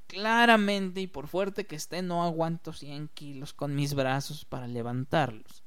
[0.06, 5.64] Claramente y por fuerte que esté, no aguanto 100 kilos con mis brazos para levantarlos.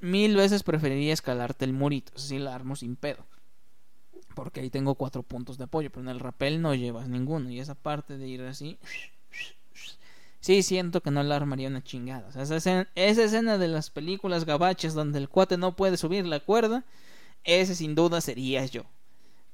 [0.00, 3.24] Mil veces preferiría escalarte el murito, así la armo sin pedo
[4.36, 7.50] porque ahí tengo cuatro puntos de apoyo, pero en el rappel no llevas ninguno.
[7.50, 8.78] Y esa parte de ir así,
[10.40, 12.28] sí siento que no la armaría una chingada.
[12.28, 12.56] esa,
[12.94, 16.84] escena, de las películas gabaches donde el cuate no puede subir la cuerda,
[17.44, 18.82] ese sin duda sería yo.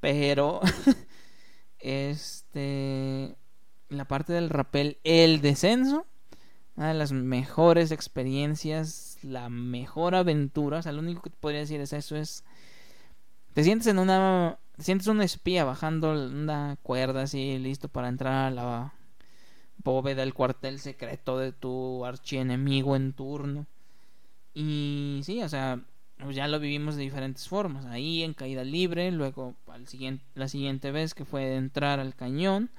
[0.01, 0.61] Pero,
[1.83, 3.37] este,
[3.89, 6.07] la parte del rappel, el descenso,
[6.77, 10.79] una de las mejores experiencias, la mejor aventura.
[10.79, 12.45] O sea, lo único que te podría decir es eso es
[13.53, 18.47] te sientes en una te sientes un espía bajando una cuerda así, listo para entrar
[18.47, 18.95] a la
[19.85, 23.67] bóveda del cuartel secreto de tu archienemigo en turno.
[24.55, 25.81] Y sí, o sea,
[26.23, 27.87] pues ya lo vivimos de diferentes formas.
[27.87, 32.71] Ahí en caída libre, luego al siguiente, la siguiente vez que fue entrar al cañón.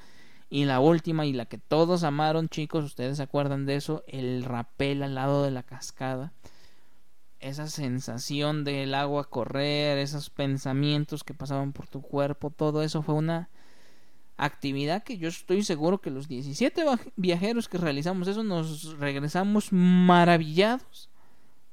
[0.50, 4.44] Y la última y la que todos amaron, chicos, ustedes se acuerdan de eso, el
[4.44, 6.32] rapel al lado de la cascada.
[7.40, 13.16] Esa sensación del agua correr, esos pensamientos que pasaban por tu cuerpo, todo eso fue
[13.16, 13.50] una
[14.38, 16.84] actividad que yo estoy seguro que los 17
[17.16, 21.10] viajeros que realizamos eso nos regresamos maravillados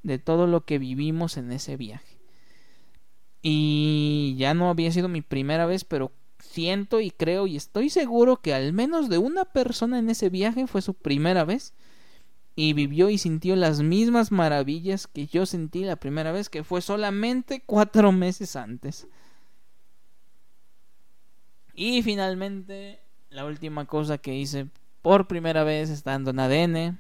[0.03, 2.19] de todo lo que vivimos en ese viaje.
[3.43, 8.37] Y ya no había sido mi primera vez, pero siento y creo y estoy seguro
[8.37, 11.75] que al menos de una persona en ese viaje fue su primera vez
[12.57, 16.81] y vivió y sintió las mismas maravillas que yo sentí la primera vez, que fue
[16.83, 19.07] solamente cuatro meses antes.
[21.75, 24.69] Y finalmente, la última cosa que hice
[25.03, 26.99] por primera vez estando en ADN.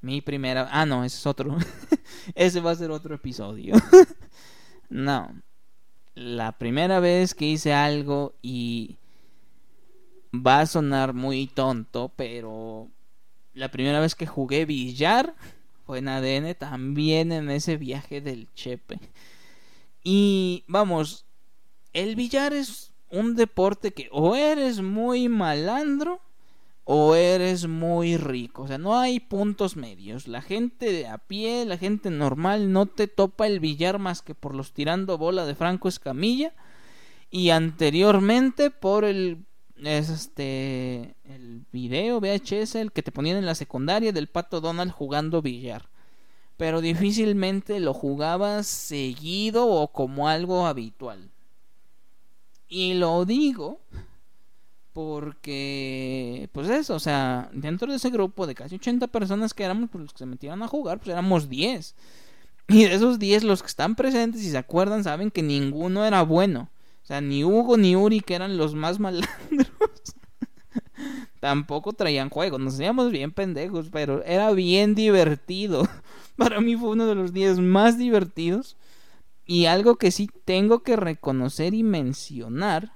[0.00, 0.68] Mi primera...
[0.70, 1.56] Ah, no, ese es otro.
[2.34, 3.74] ese va a ser otro episodio.
[4.88, 5.34] no.
[6.14, 8.98] La primera vez que hice algo y
[10.34, 12.88] va a sonar muy tonto, pero
[13.52, 15.34] la primera vez que jugué billar
[15.86, 19.00] fue en ADN, también en ese viaje del Chepe.
[20.02, 21.26] Y vamos,
[21.92, 26.20] el billar es un deporte que o eres muy malandro
[26.92, 28.62] o eres muy rico.
[28.62, 30.26] O sea, no hay puntos medios.
[30.26, 34.34] La gente de a pie, la gente normal, no te topa el billar más que
[34.34, 36.52] por los tirando bola de Franco Escamilla.
[37.30, 39.44] Y anteriormente por el
[39.84, 45.42] este el video VHS el que te ponían en la secundaria del pato Donald jugando
[45.42, 45.88] billar.
[46.56, 51.30] Pero difícilmente lo jugabas seguido o como algo habitual.
[52.66, 53.78] Y lo digo
[55.02, 59.88] porque, pues eso, o sea, dentro de ese grupo de casi 80 personas que éramos,
[59.90, 61.94] pues los que se metieron a jugar, pues éramos 10.
[62.68, 66.20] Y de esos 10, los que están presentes y se acuerdan, saben que ninguno era
[66.20, 66.68] bueno.
[67.02, 69.30] O sea, ni Hugo ni Uri, que eran los más malandros,
[71.40, 72.58] tampoco traían juego.
[72.58, 75.88] Nos hacíamos bien pendejos, pero era bien divertido.
[76.36, 78.76] Para mí fue uno de los días más divertidos
[79.46, 82.92] y algo que sí tengo que reconocer y mencionar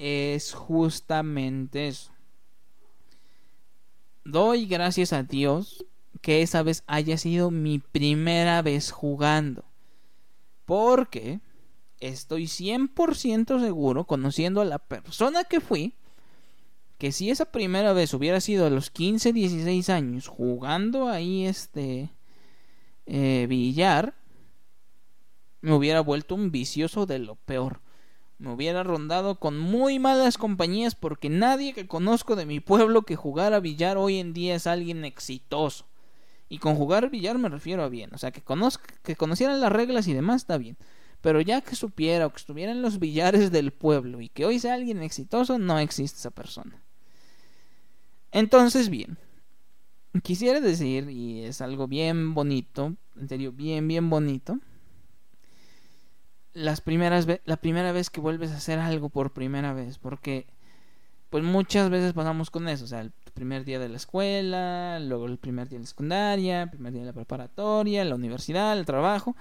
[0.00, 2.10] es justamente eso.
[4.24, 5.84] Doy gracias a Dios
[6.22, 9.64] que esa vez haya sido mi primera vez jugando.
[10.64, 11.40] Porque
[11.98, 15.94] estoy 100% seguro, conociendo a la persona que fui,
[16.96, 22.10] que si esa primera vez hubiera sido a los 15, 16 años jugando ahí este
[23.04, 24.14] eh, billar,
[25.60, 27.82] me hubiera vuelto un vicioso de lo peor.
[28.40, 33.14] Me hubiera rondado con muy malas compañías porque nadie que conozco de mi pueblo que
[33.14, 35.84] jugara billar hoy en día es alguien exitoso.
[36.48, 38.08] Y con jugar billar me refiero a bien.
[38.14, 40.78] O sea, que, conozca, que conocieran las reglas y demás está bien.
[41.20, 44.58] Pero ya que supiera o que estuviera en los billares del pueblo y que hoy
[44.58, 46.82] sea alguien exitoso, no existe esa persona.
[48.32, 49.18] Entonces, bien.
[50.22, 54.58] Quisiera decir, y es algo bien bonito, en serio, bien, bien bonito
[56.52, 60.46] las primeras la primera vez que vuelves a hacer algo por primera vez, porque
[61.30, 65.26] pues muchas veces pasamos con eso, o sea, el primer día de la escuela, luego
[65.26, 68.84] el primer día de la secundaria, el primer día de la preparatoria, la universidad, el
[68.84, 69.36] trabajo,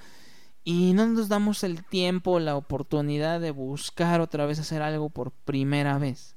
[0.63, 5.31] y no nos damos el tiempo, la oportunidad de buscar otra vez hacer algo por
[5.31, 6.35] primera vez.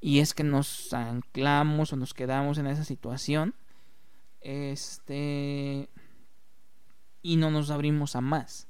[0.00, 3.54] Y es que nos anclamos o nos quedamos en esa situación.
[4.40, 5.88] Este
[7.22, 8.68] y no nos abrimos a más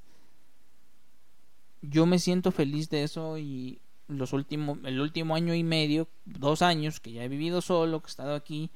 [1.90, 6.62] yo me siento feliz de eso y los últimos el último año y medio dos
[6.62, 8.70] años que ya he vivido solo que he estado aquí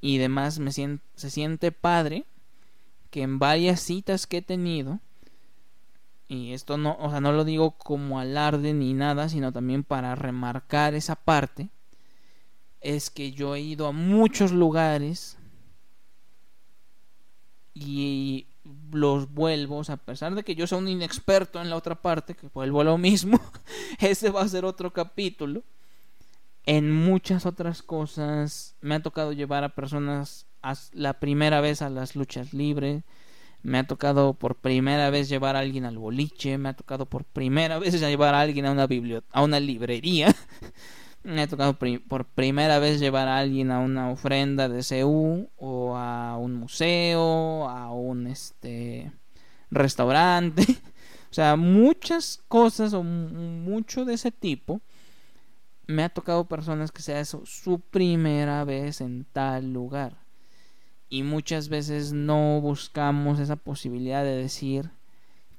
[0.00, 2.24] y demás me siento, se siente padre
[3.10, 5.00] que en varias citas que he tenido
[6.28, 10.14] y esto no o sea no lo digo como alarde ni nada sino también para
[10.14, 11.70] remarcar esa parte
[12.80, 15.38] es que yo he ido a muchos lugares
[17.74, 18.46] y
[18.92, 22.48] los vuelvo, a pesar de que yo soy un inexperto en la otra parte, que
[22.48, 23.40] vuelvo a lo mismo,
[24.00, 25.62] ese va a ser otro capítulo.
[26.64, 30.46] En muchas otras cosas me ha tocado llevar a personas
[30.92, 33.04] la primera vez a las luchas libres,
[33.62, 37.24] me ha tocado por primera vez llevar a alguien al boliche, me ha tocado por
[37.24, 38.88] primera vez llevar a alguien a una
[39.32, 40.34] a una librería.
[41.24, 45.50] me ha tocado por primera vez llevar a alguien a una ofrenda de CU
[45.94, 49.12] a un museo, a un este
[49.70, 50.64] restaurante.
[51.28, 54.80] O sea, muchas cosas o mucho de ese tipo
[55.86, 60.16] me ha tocado personas que sea eso, su primera vez en tal lugar.
[61.10, 64.90] Y muchas veces no buscamos esa posibilidad de decir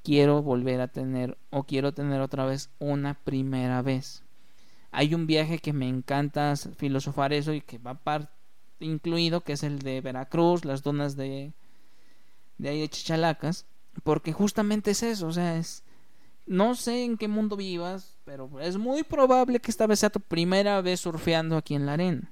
[0.04, 4.24] quiero volver a tener o quiero tener otra vez una primera vez.
[4.92, 8.37] Hay un viaje que me encanta filosofar eso y que va parte
[8.80, 11.54] incluido, que es el de Veracruz, las donas de,
[12.58, 13.66] de ahí de Chichalacas,
[14.04, 15.84] porque justamente es eso, o sea, es,
[16.46, 20.20] no sé en qué mundo vivas, pero es muy probable que esta vez sea tu
[20.20, 22.32] primera vez surfeando aquí en la arena.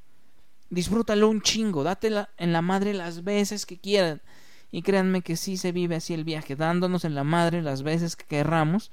[0.70, 4.22] Disfrútalo un chingo, dátela en la madre las veces que quieran.
[4.72, 8.16] Y créanme que sí se vive así el viaje, dándonos en la madre las veces
[8.16, 8.92] que querramos.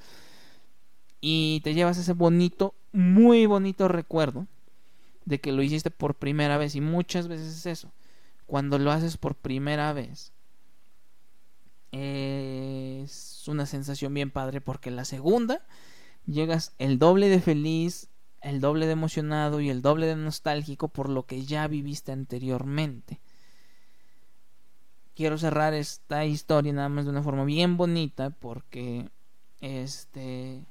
[1.20, 4.46] Y te llevas ese bonito, muy bonito recuerdo
[5.24, 6.74] de que lo hiciste por primera vez.
[6.74, 7.92] Y muchas veces es eso.
[8.46, 10.32] Cuando lo haces por primera vez,
[11.92, 15.66] es una sensación bien padre porque la segunda
[16.26, 18.08] llegas el doble de feliz,
[18.40, 23.20] el doble de emocionado y el doble de nostálgico por lo que ya viviste anteriormente.
[25.14, 29.10] Quiero cerrar esta historia nada más de una forma bien bonita porque
[29.60, 30.64] este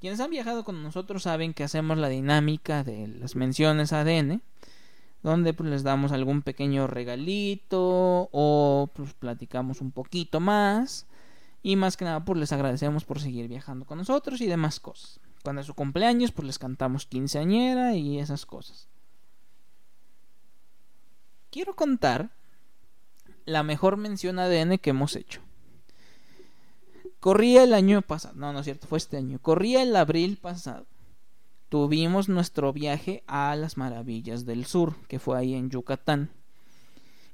[0.00, 4.42] quienes han viajado con nosotros saben que hacemos la dinámica de las menciones ADN,
[5.22, 11.06] donde pues les damos algún pequeño regalito o pues platicamos un poquito más
[11.62, 15.20] y más que nada pues les agradecemos por seguir viajando con nosotros y demás cosas.
[15.44, 18.88] Cuando es su cumpleaños pues les cantamos quinceañera y esas cosas.
[21.50, 22.30] Quiero contar
[23.44, 25.42] la mejor mención ADN que hemos hecho.
[27.20, 29.38] Corría el año pasado, no, no es cierto, fue este año.
[29.40, 30.86] Corría el abril pasado.
[31.68, 36.30] Tuvimos nuestro viaje a las maravillas del sur, que fue ahí en Yucatán.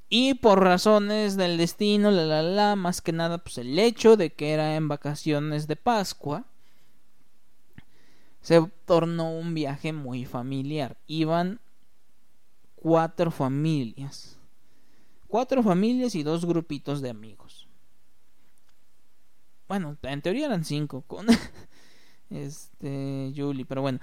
[0.09, 4.31] Y por razones del destino, la la la, más que nada, pues el hecho de
[4.31, 6.45] que era en vacaciones de Pascua,
[8.41, 10.97] se tornó un viaje muy familiar.
[11.07, 11.59] Iban
[12.75, 14.37] cuatro familias.
[15.27, 17.46] Cuatro familias y dos grupitos de amigos.
[19.67, 21.27] Bueno, en teoría eran cinco con
[22.29, 23.99] este Julie, pero bueno,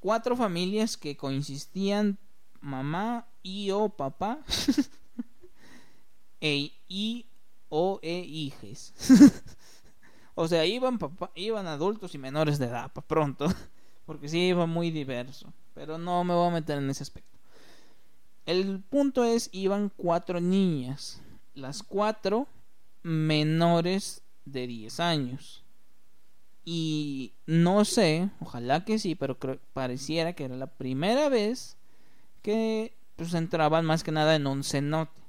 [0.00, 2.18] cuatro familias que coexistían
[2.60, 4.38] mamá y o papá
[6.40, 7.26] e y
[7.68, 8.94] o e hijes.
[10.34, 13.46] o sea, iban papá, iban adultos y menores de edad, pronto,
[14.06, 17.38] porque sí iba muy diverso, pero no me voy a meter en ese aspecto.
[18.46, 21.20] El punto es iban cuatro niñas,
[21.54, 22.46] las cuatro
[23.02, 25.64] menores de 10 años.
[26.64, 29.36] Y no sé, ojalá que sí, pero
[29.72, 31.76] pareciera que era la primera vez
[32.40, 35.20] que pues entraban más que nada en un cenote.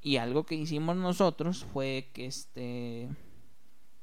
[0.00, 3.08] Y algo que hicimos nosotros fue que este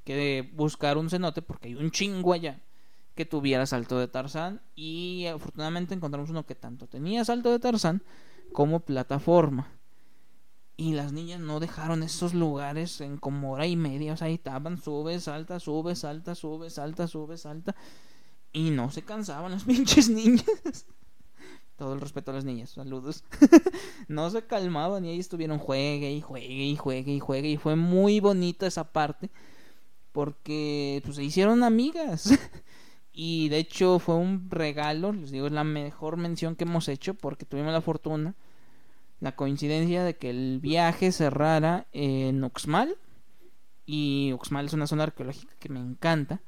[0.04, 2.60] que buscar un cenote porque hay un chingo allá
[3.16, 8.04] que tuviera salto de Tarzán y afortunadamente encontramos uno que tanto tenía salto de Tarzán
[8.52, 9.75] como plataforma.
[10.78, 14.14] Y las niñas no dejaron esos lugares en como hora y media.
[14.14, 17.76] O sea, ahí estaban, sube, salta, sube, salta, sube, salta, sube, salta.
[18.52, 20.86] Y no se cansaban las pinches niñas.
[21.78, 23.24] Todo el respeto a las niñas, saludos.
[24.08, 27.50] no se calmaban y ahí estuvieron juegue y juegue y juegue y juegue.
[27.50, 29.30] Y fue muy bonita esa parte.
[30.12, 32.38] Porque pues se hicieron amigas.
[33.14, 37.14] y de hecho fue un regalo, les digo, es la mejor mención que hemos hecho
[37.14, 38.36] porque tuvimos la fortuna
[39.26, 42.96] la coincidencia de que el viaje cerrara en Uxmal
[43.84, 46.42] y Uxmal es una zona arqueológica que me encanta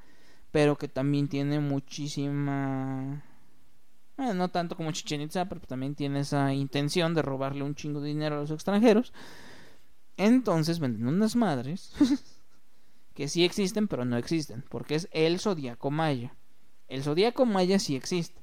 [0.51, 3.23] pero que también tiene muchísima
[4.15, 7.99] bueno, no tanto como Chichen Itza pero también tiene esa intención de robarle un chingo
[7.99, 9.11] de dinero a los extranjeros.
[10.15, 11.93] Entonces venden unas madres
[13.15, 16.36] que sí existen pero no existen porque es el zodiaco maya.
[16.88, 18.39] El zodiaco maya sí existe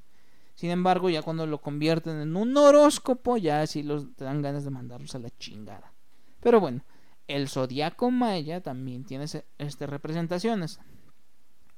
[0.55, 4.64] sin embargo, ya cuando lo convierten en un horóscopo, ya sí los te dan ganas
[4.64, 5.92] de mandarlos a la chingada.
[6.40, 6.84] Pero bueno,
[7.26, 9.24] el zodiaco maya también tiene
[9.59, 10.78] este representaciones.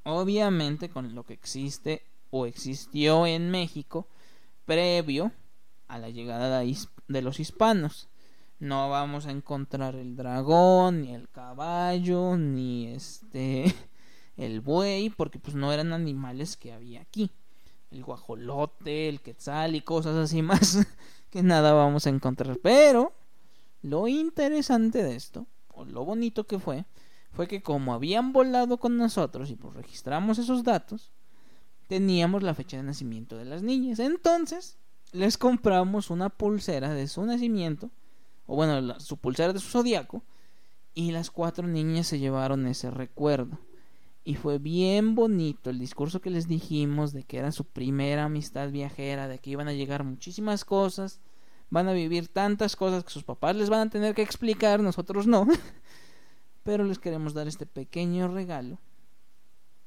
[0.04, 4.08] Obviamente con lo que existe o existió en México
[4.66, 5.32] previo
[5.88, 8.08] a la llegada de los hispanos.
[8.58, 13.74] No vamos a encontrar el dragón, ni el caballo, ni este
[14.36, 17.32] el buey, porque pues no eran animales que había aquí
[17.96, 20.78] el guajolote, el quetzal y cosas así más
[21.30, 22.58] que nada vamos a encontrar.
[22.62, 23.12] Pero
[23.82, 26.84] lo interesante de esto, o lo bonito que fue,
[27.32, 31.12] fue que como habían volado con nosotros y pues registramos esos datos,
[31.86, 33.98] teníamos la fecha de nacimiento de las niñas.
[33.98, 34.78] Entonces,
[35.12, 37.90] les compramos una pulsera de su nacimiento,
[38.46, 40.22] o bueno, su pulsera de su zodiaco,
[40.94, 43.58] y las cuatro niñas se llevaron ese recuerdo.
[44.28, 48.72] Y fue bien bonito el discurso que les dijimos de que era su primera amistad
[48.72, 51.20] viajera, de que iban a llegar muchísimas cosas,
[51.70, 55.28] van a vivir tantas cosas que sus papás les van a tener que explicar, nosotros
[55.28, 55.46] no.
[56.64, 58.80] Pero les queremos dar este pequeño regalo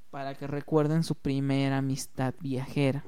[0.10, 3.04] para que recuerden su primera amistad viajera.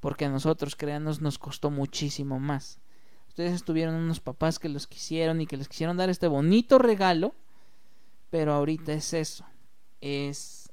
[0.00, 2.80] Porque a nosotros, créanos, nos costó muchísimo más.
[3.28, 7.36] Ustedes tuvieron unos papás que los quisieron y que les quisieron dar este bonito regalo,
[8.30, 9.46] pero ahorita es eso,
[10.00, 10.70] es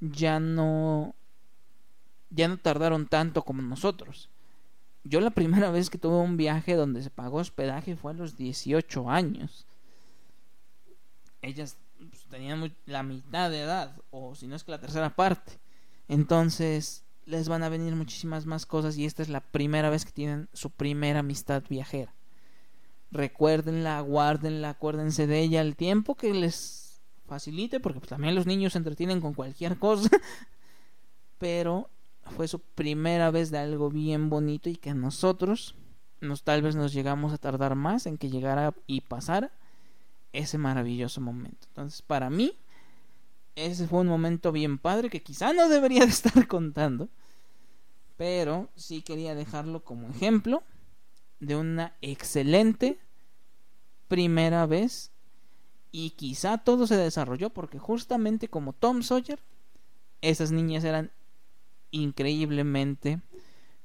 [0.00, 1.14] ya no
[2.30, 4.30] ya no tardaron tanto como nosotros.
[5.02, 8.36] Yo la primera vez que tuve un viaje donde se pagó hospedaje fue a los
[8.36, 9.66] 18 años.
[11.42, 15.58] Ellas pues, tenían la mitad de edad, o si no es que la tercera parte.
[16.06, 20.12] Entonces, les van a venir muchísimas más cosas y esta es la primera vez que
[20.12, 22.14] tienen su primera amistad viajera.
[23.10, 28.72] Recuérdenla, guárdenla, acuérdense de ella el tiempo que les facilite, porque pues, también los niños
[28.72, 30.10] se entretienen con cualquier cosa.
[31.38, 31.90] Pero
[32.36, 35.74] fue su primera vez de algo bien bonito y que nosotros
[36.20, 39.50] nos tal vez nos llegamos a tardar más en que llegara y pasara
[40.32, 41.66] ese maravilloso momento.
[41.68, 42.54] Entonces, para mí
[43.56, 47.08] ese fue un momento bien padre que quizá no debería de estar contando,
[48.16, 50.62] pero sí quería dejarlo como ejemplo
[51.40, 52.98] de una excelente
[54.08, 55.10] primera vez
[55.92, 59.40] y quizá todo se desarrolló porque justamente como Tom Sawyer,
[60.20, 61.10] esas niñas eran
[61.90, 63.20] increíblemente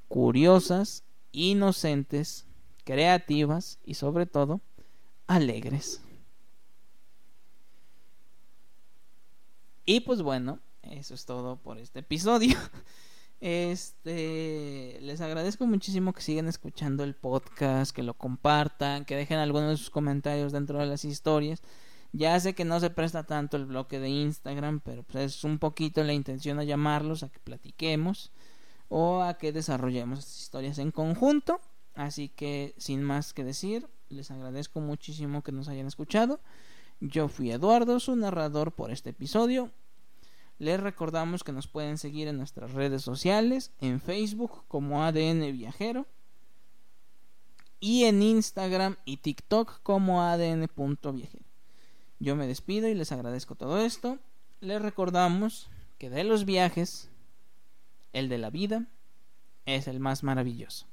[0.08, 2.46] curiosas, inocentes,
[2.84, 4.62] creativas y sobre todo
[5.28, 6.02] alegres.
[9.86, 12.58] Y pues bueno, eso es todo por este episodio.
[13.42, 19.70] Este, les agradezco muchísimo que sigan escuchando el podcast, que lo compartan, que dejen algunos
[19.72, 21.62] de sus comentarios dentro de las historias.
[22.14, 25.60] Ya sé que no se presta tanto el bloque de Instagram, pero pues es un
[25.60, 28.32] poquito la intención de llamarlos a que platiquemos
[28.88, 31.60] o a que desarrollemos estas historias en conjunto.
[31.94, 36.40] Así que sin más que decir, les agradezco muchísimo que nos hayan escuchado.
[37.02, 39.72] Yo fui Eduardo, su narrador por este episodio.
[40.58, 46.08] Les recordamos que nos pueden seguir en nuestras redes sociales, en Facebook como ADN Viajero
[47.80, 51.46] y en Instagram y TikTok como ADN.viajero.
[52.20, 54.18] Yo me despido y les agradezco todo esto.
[54.62, 57.10] Les recordamos que de los viajes,
[58.14, 58.88] el de la vida
[59.66, 60.88] es el más maravilloso.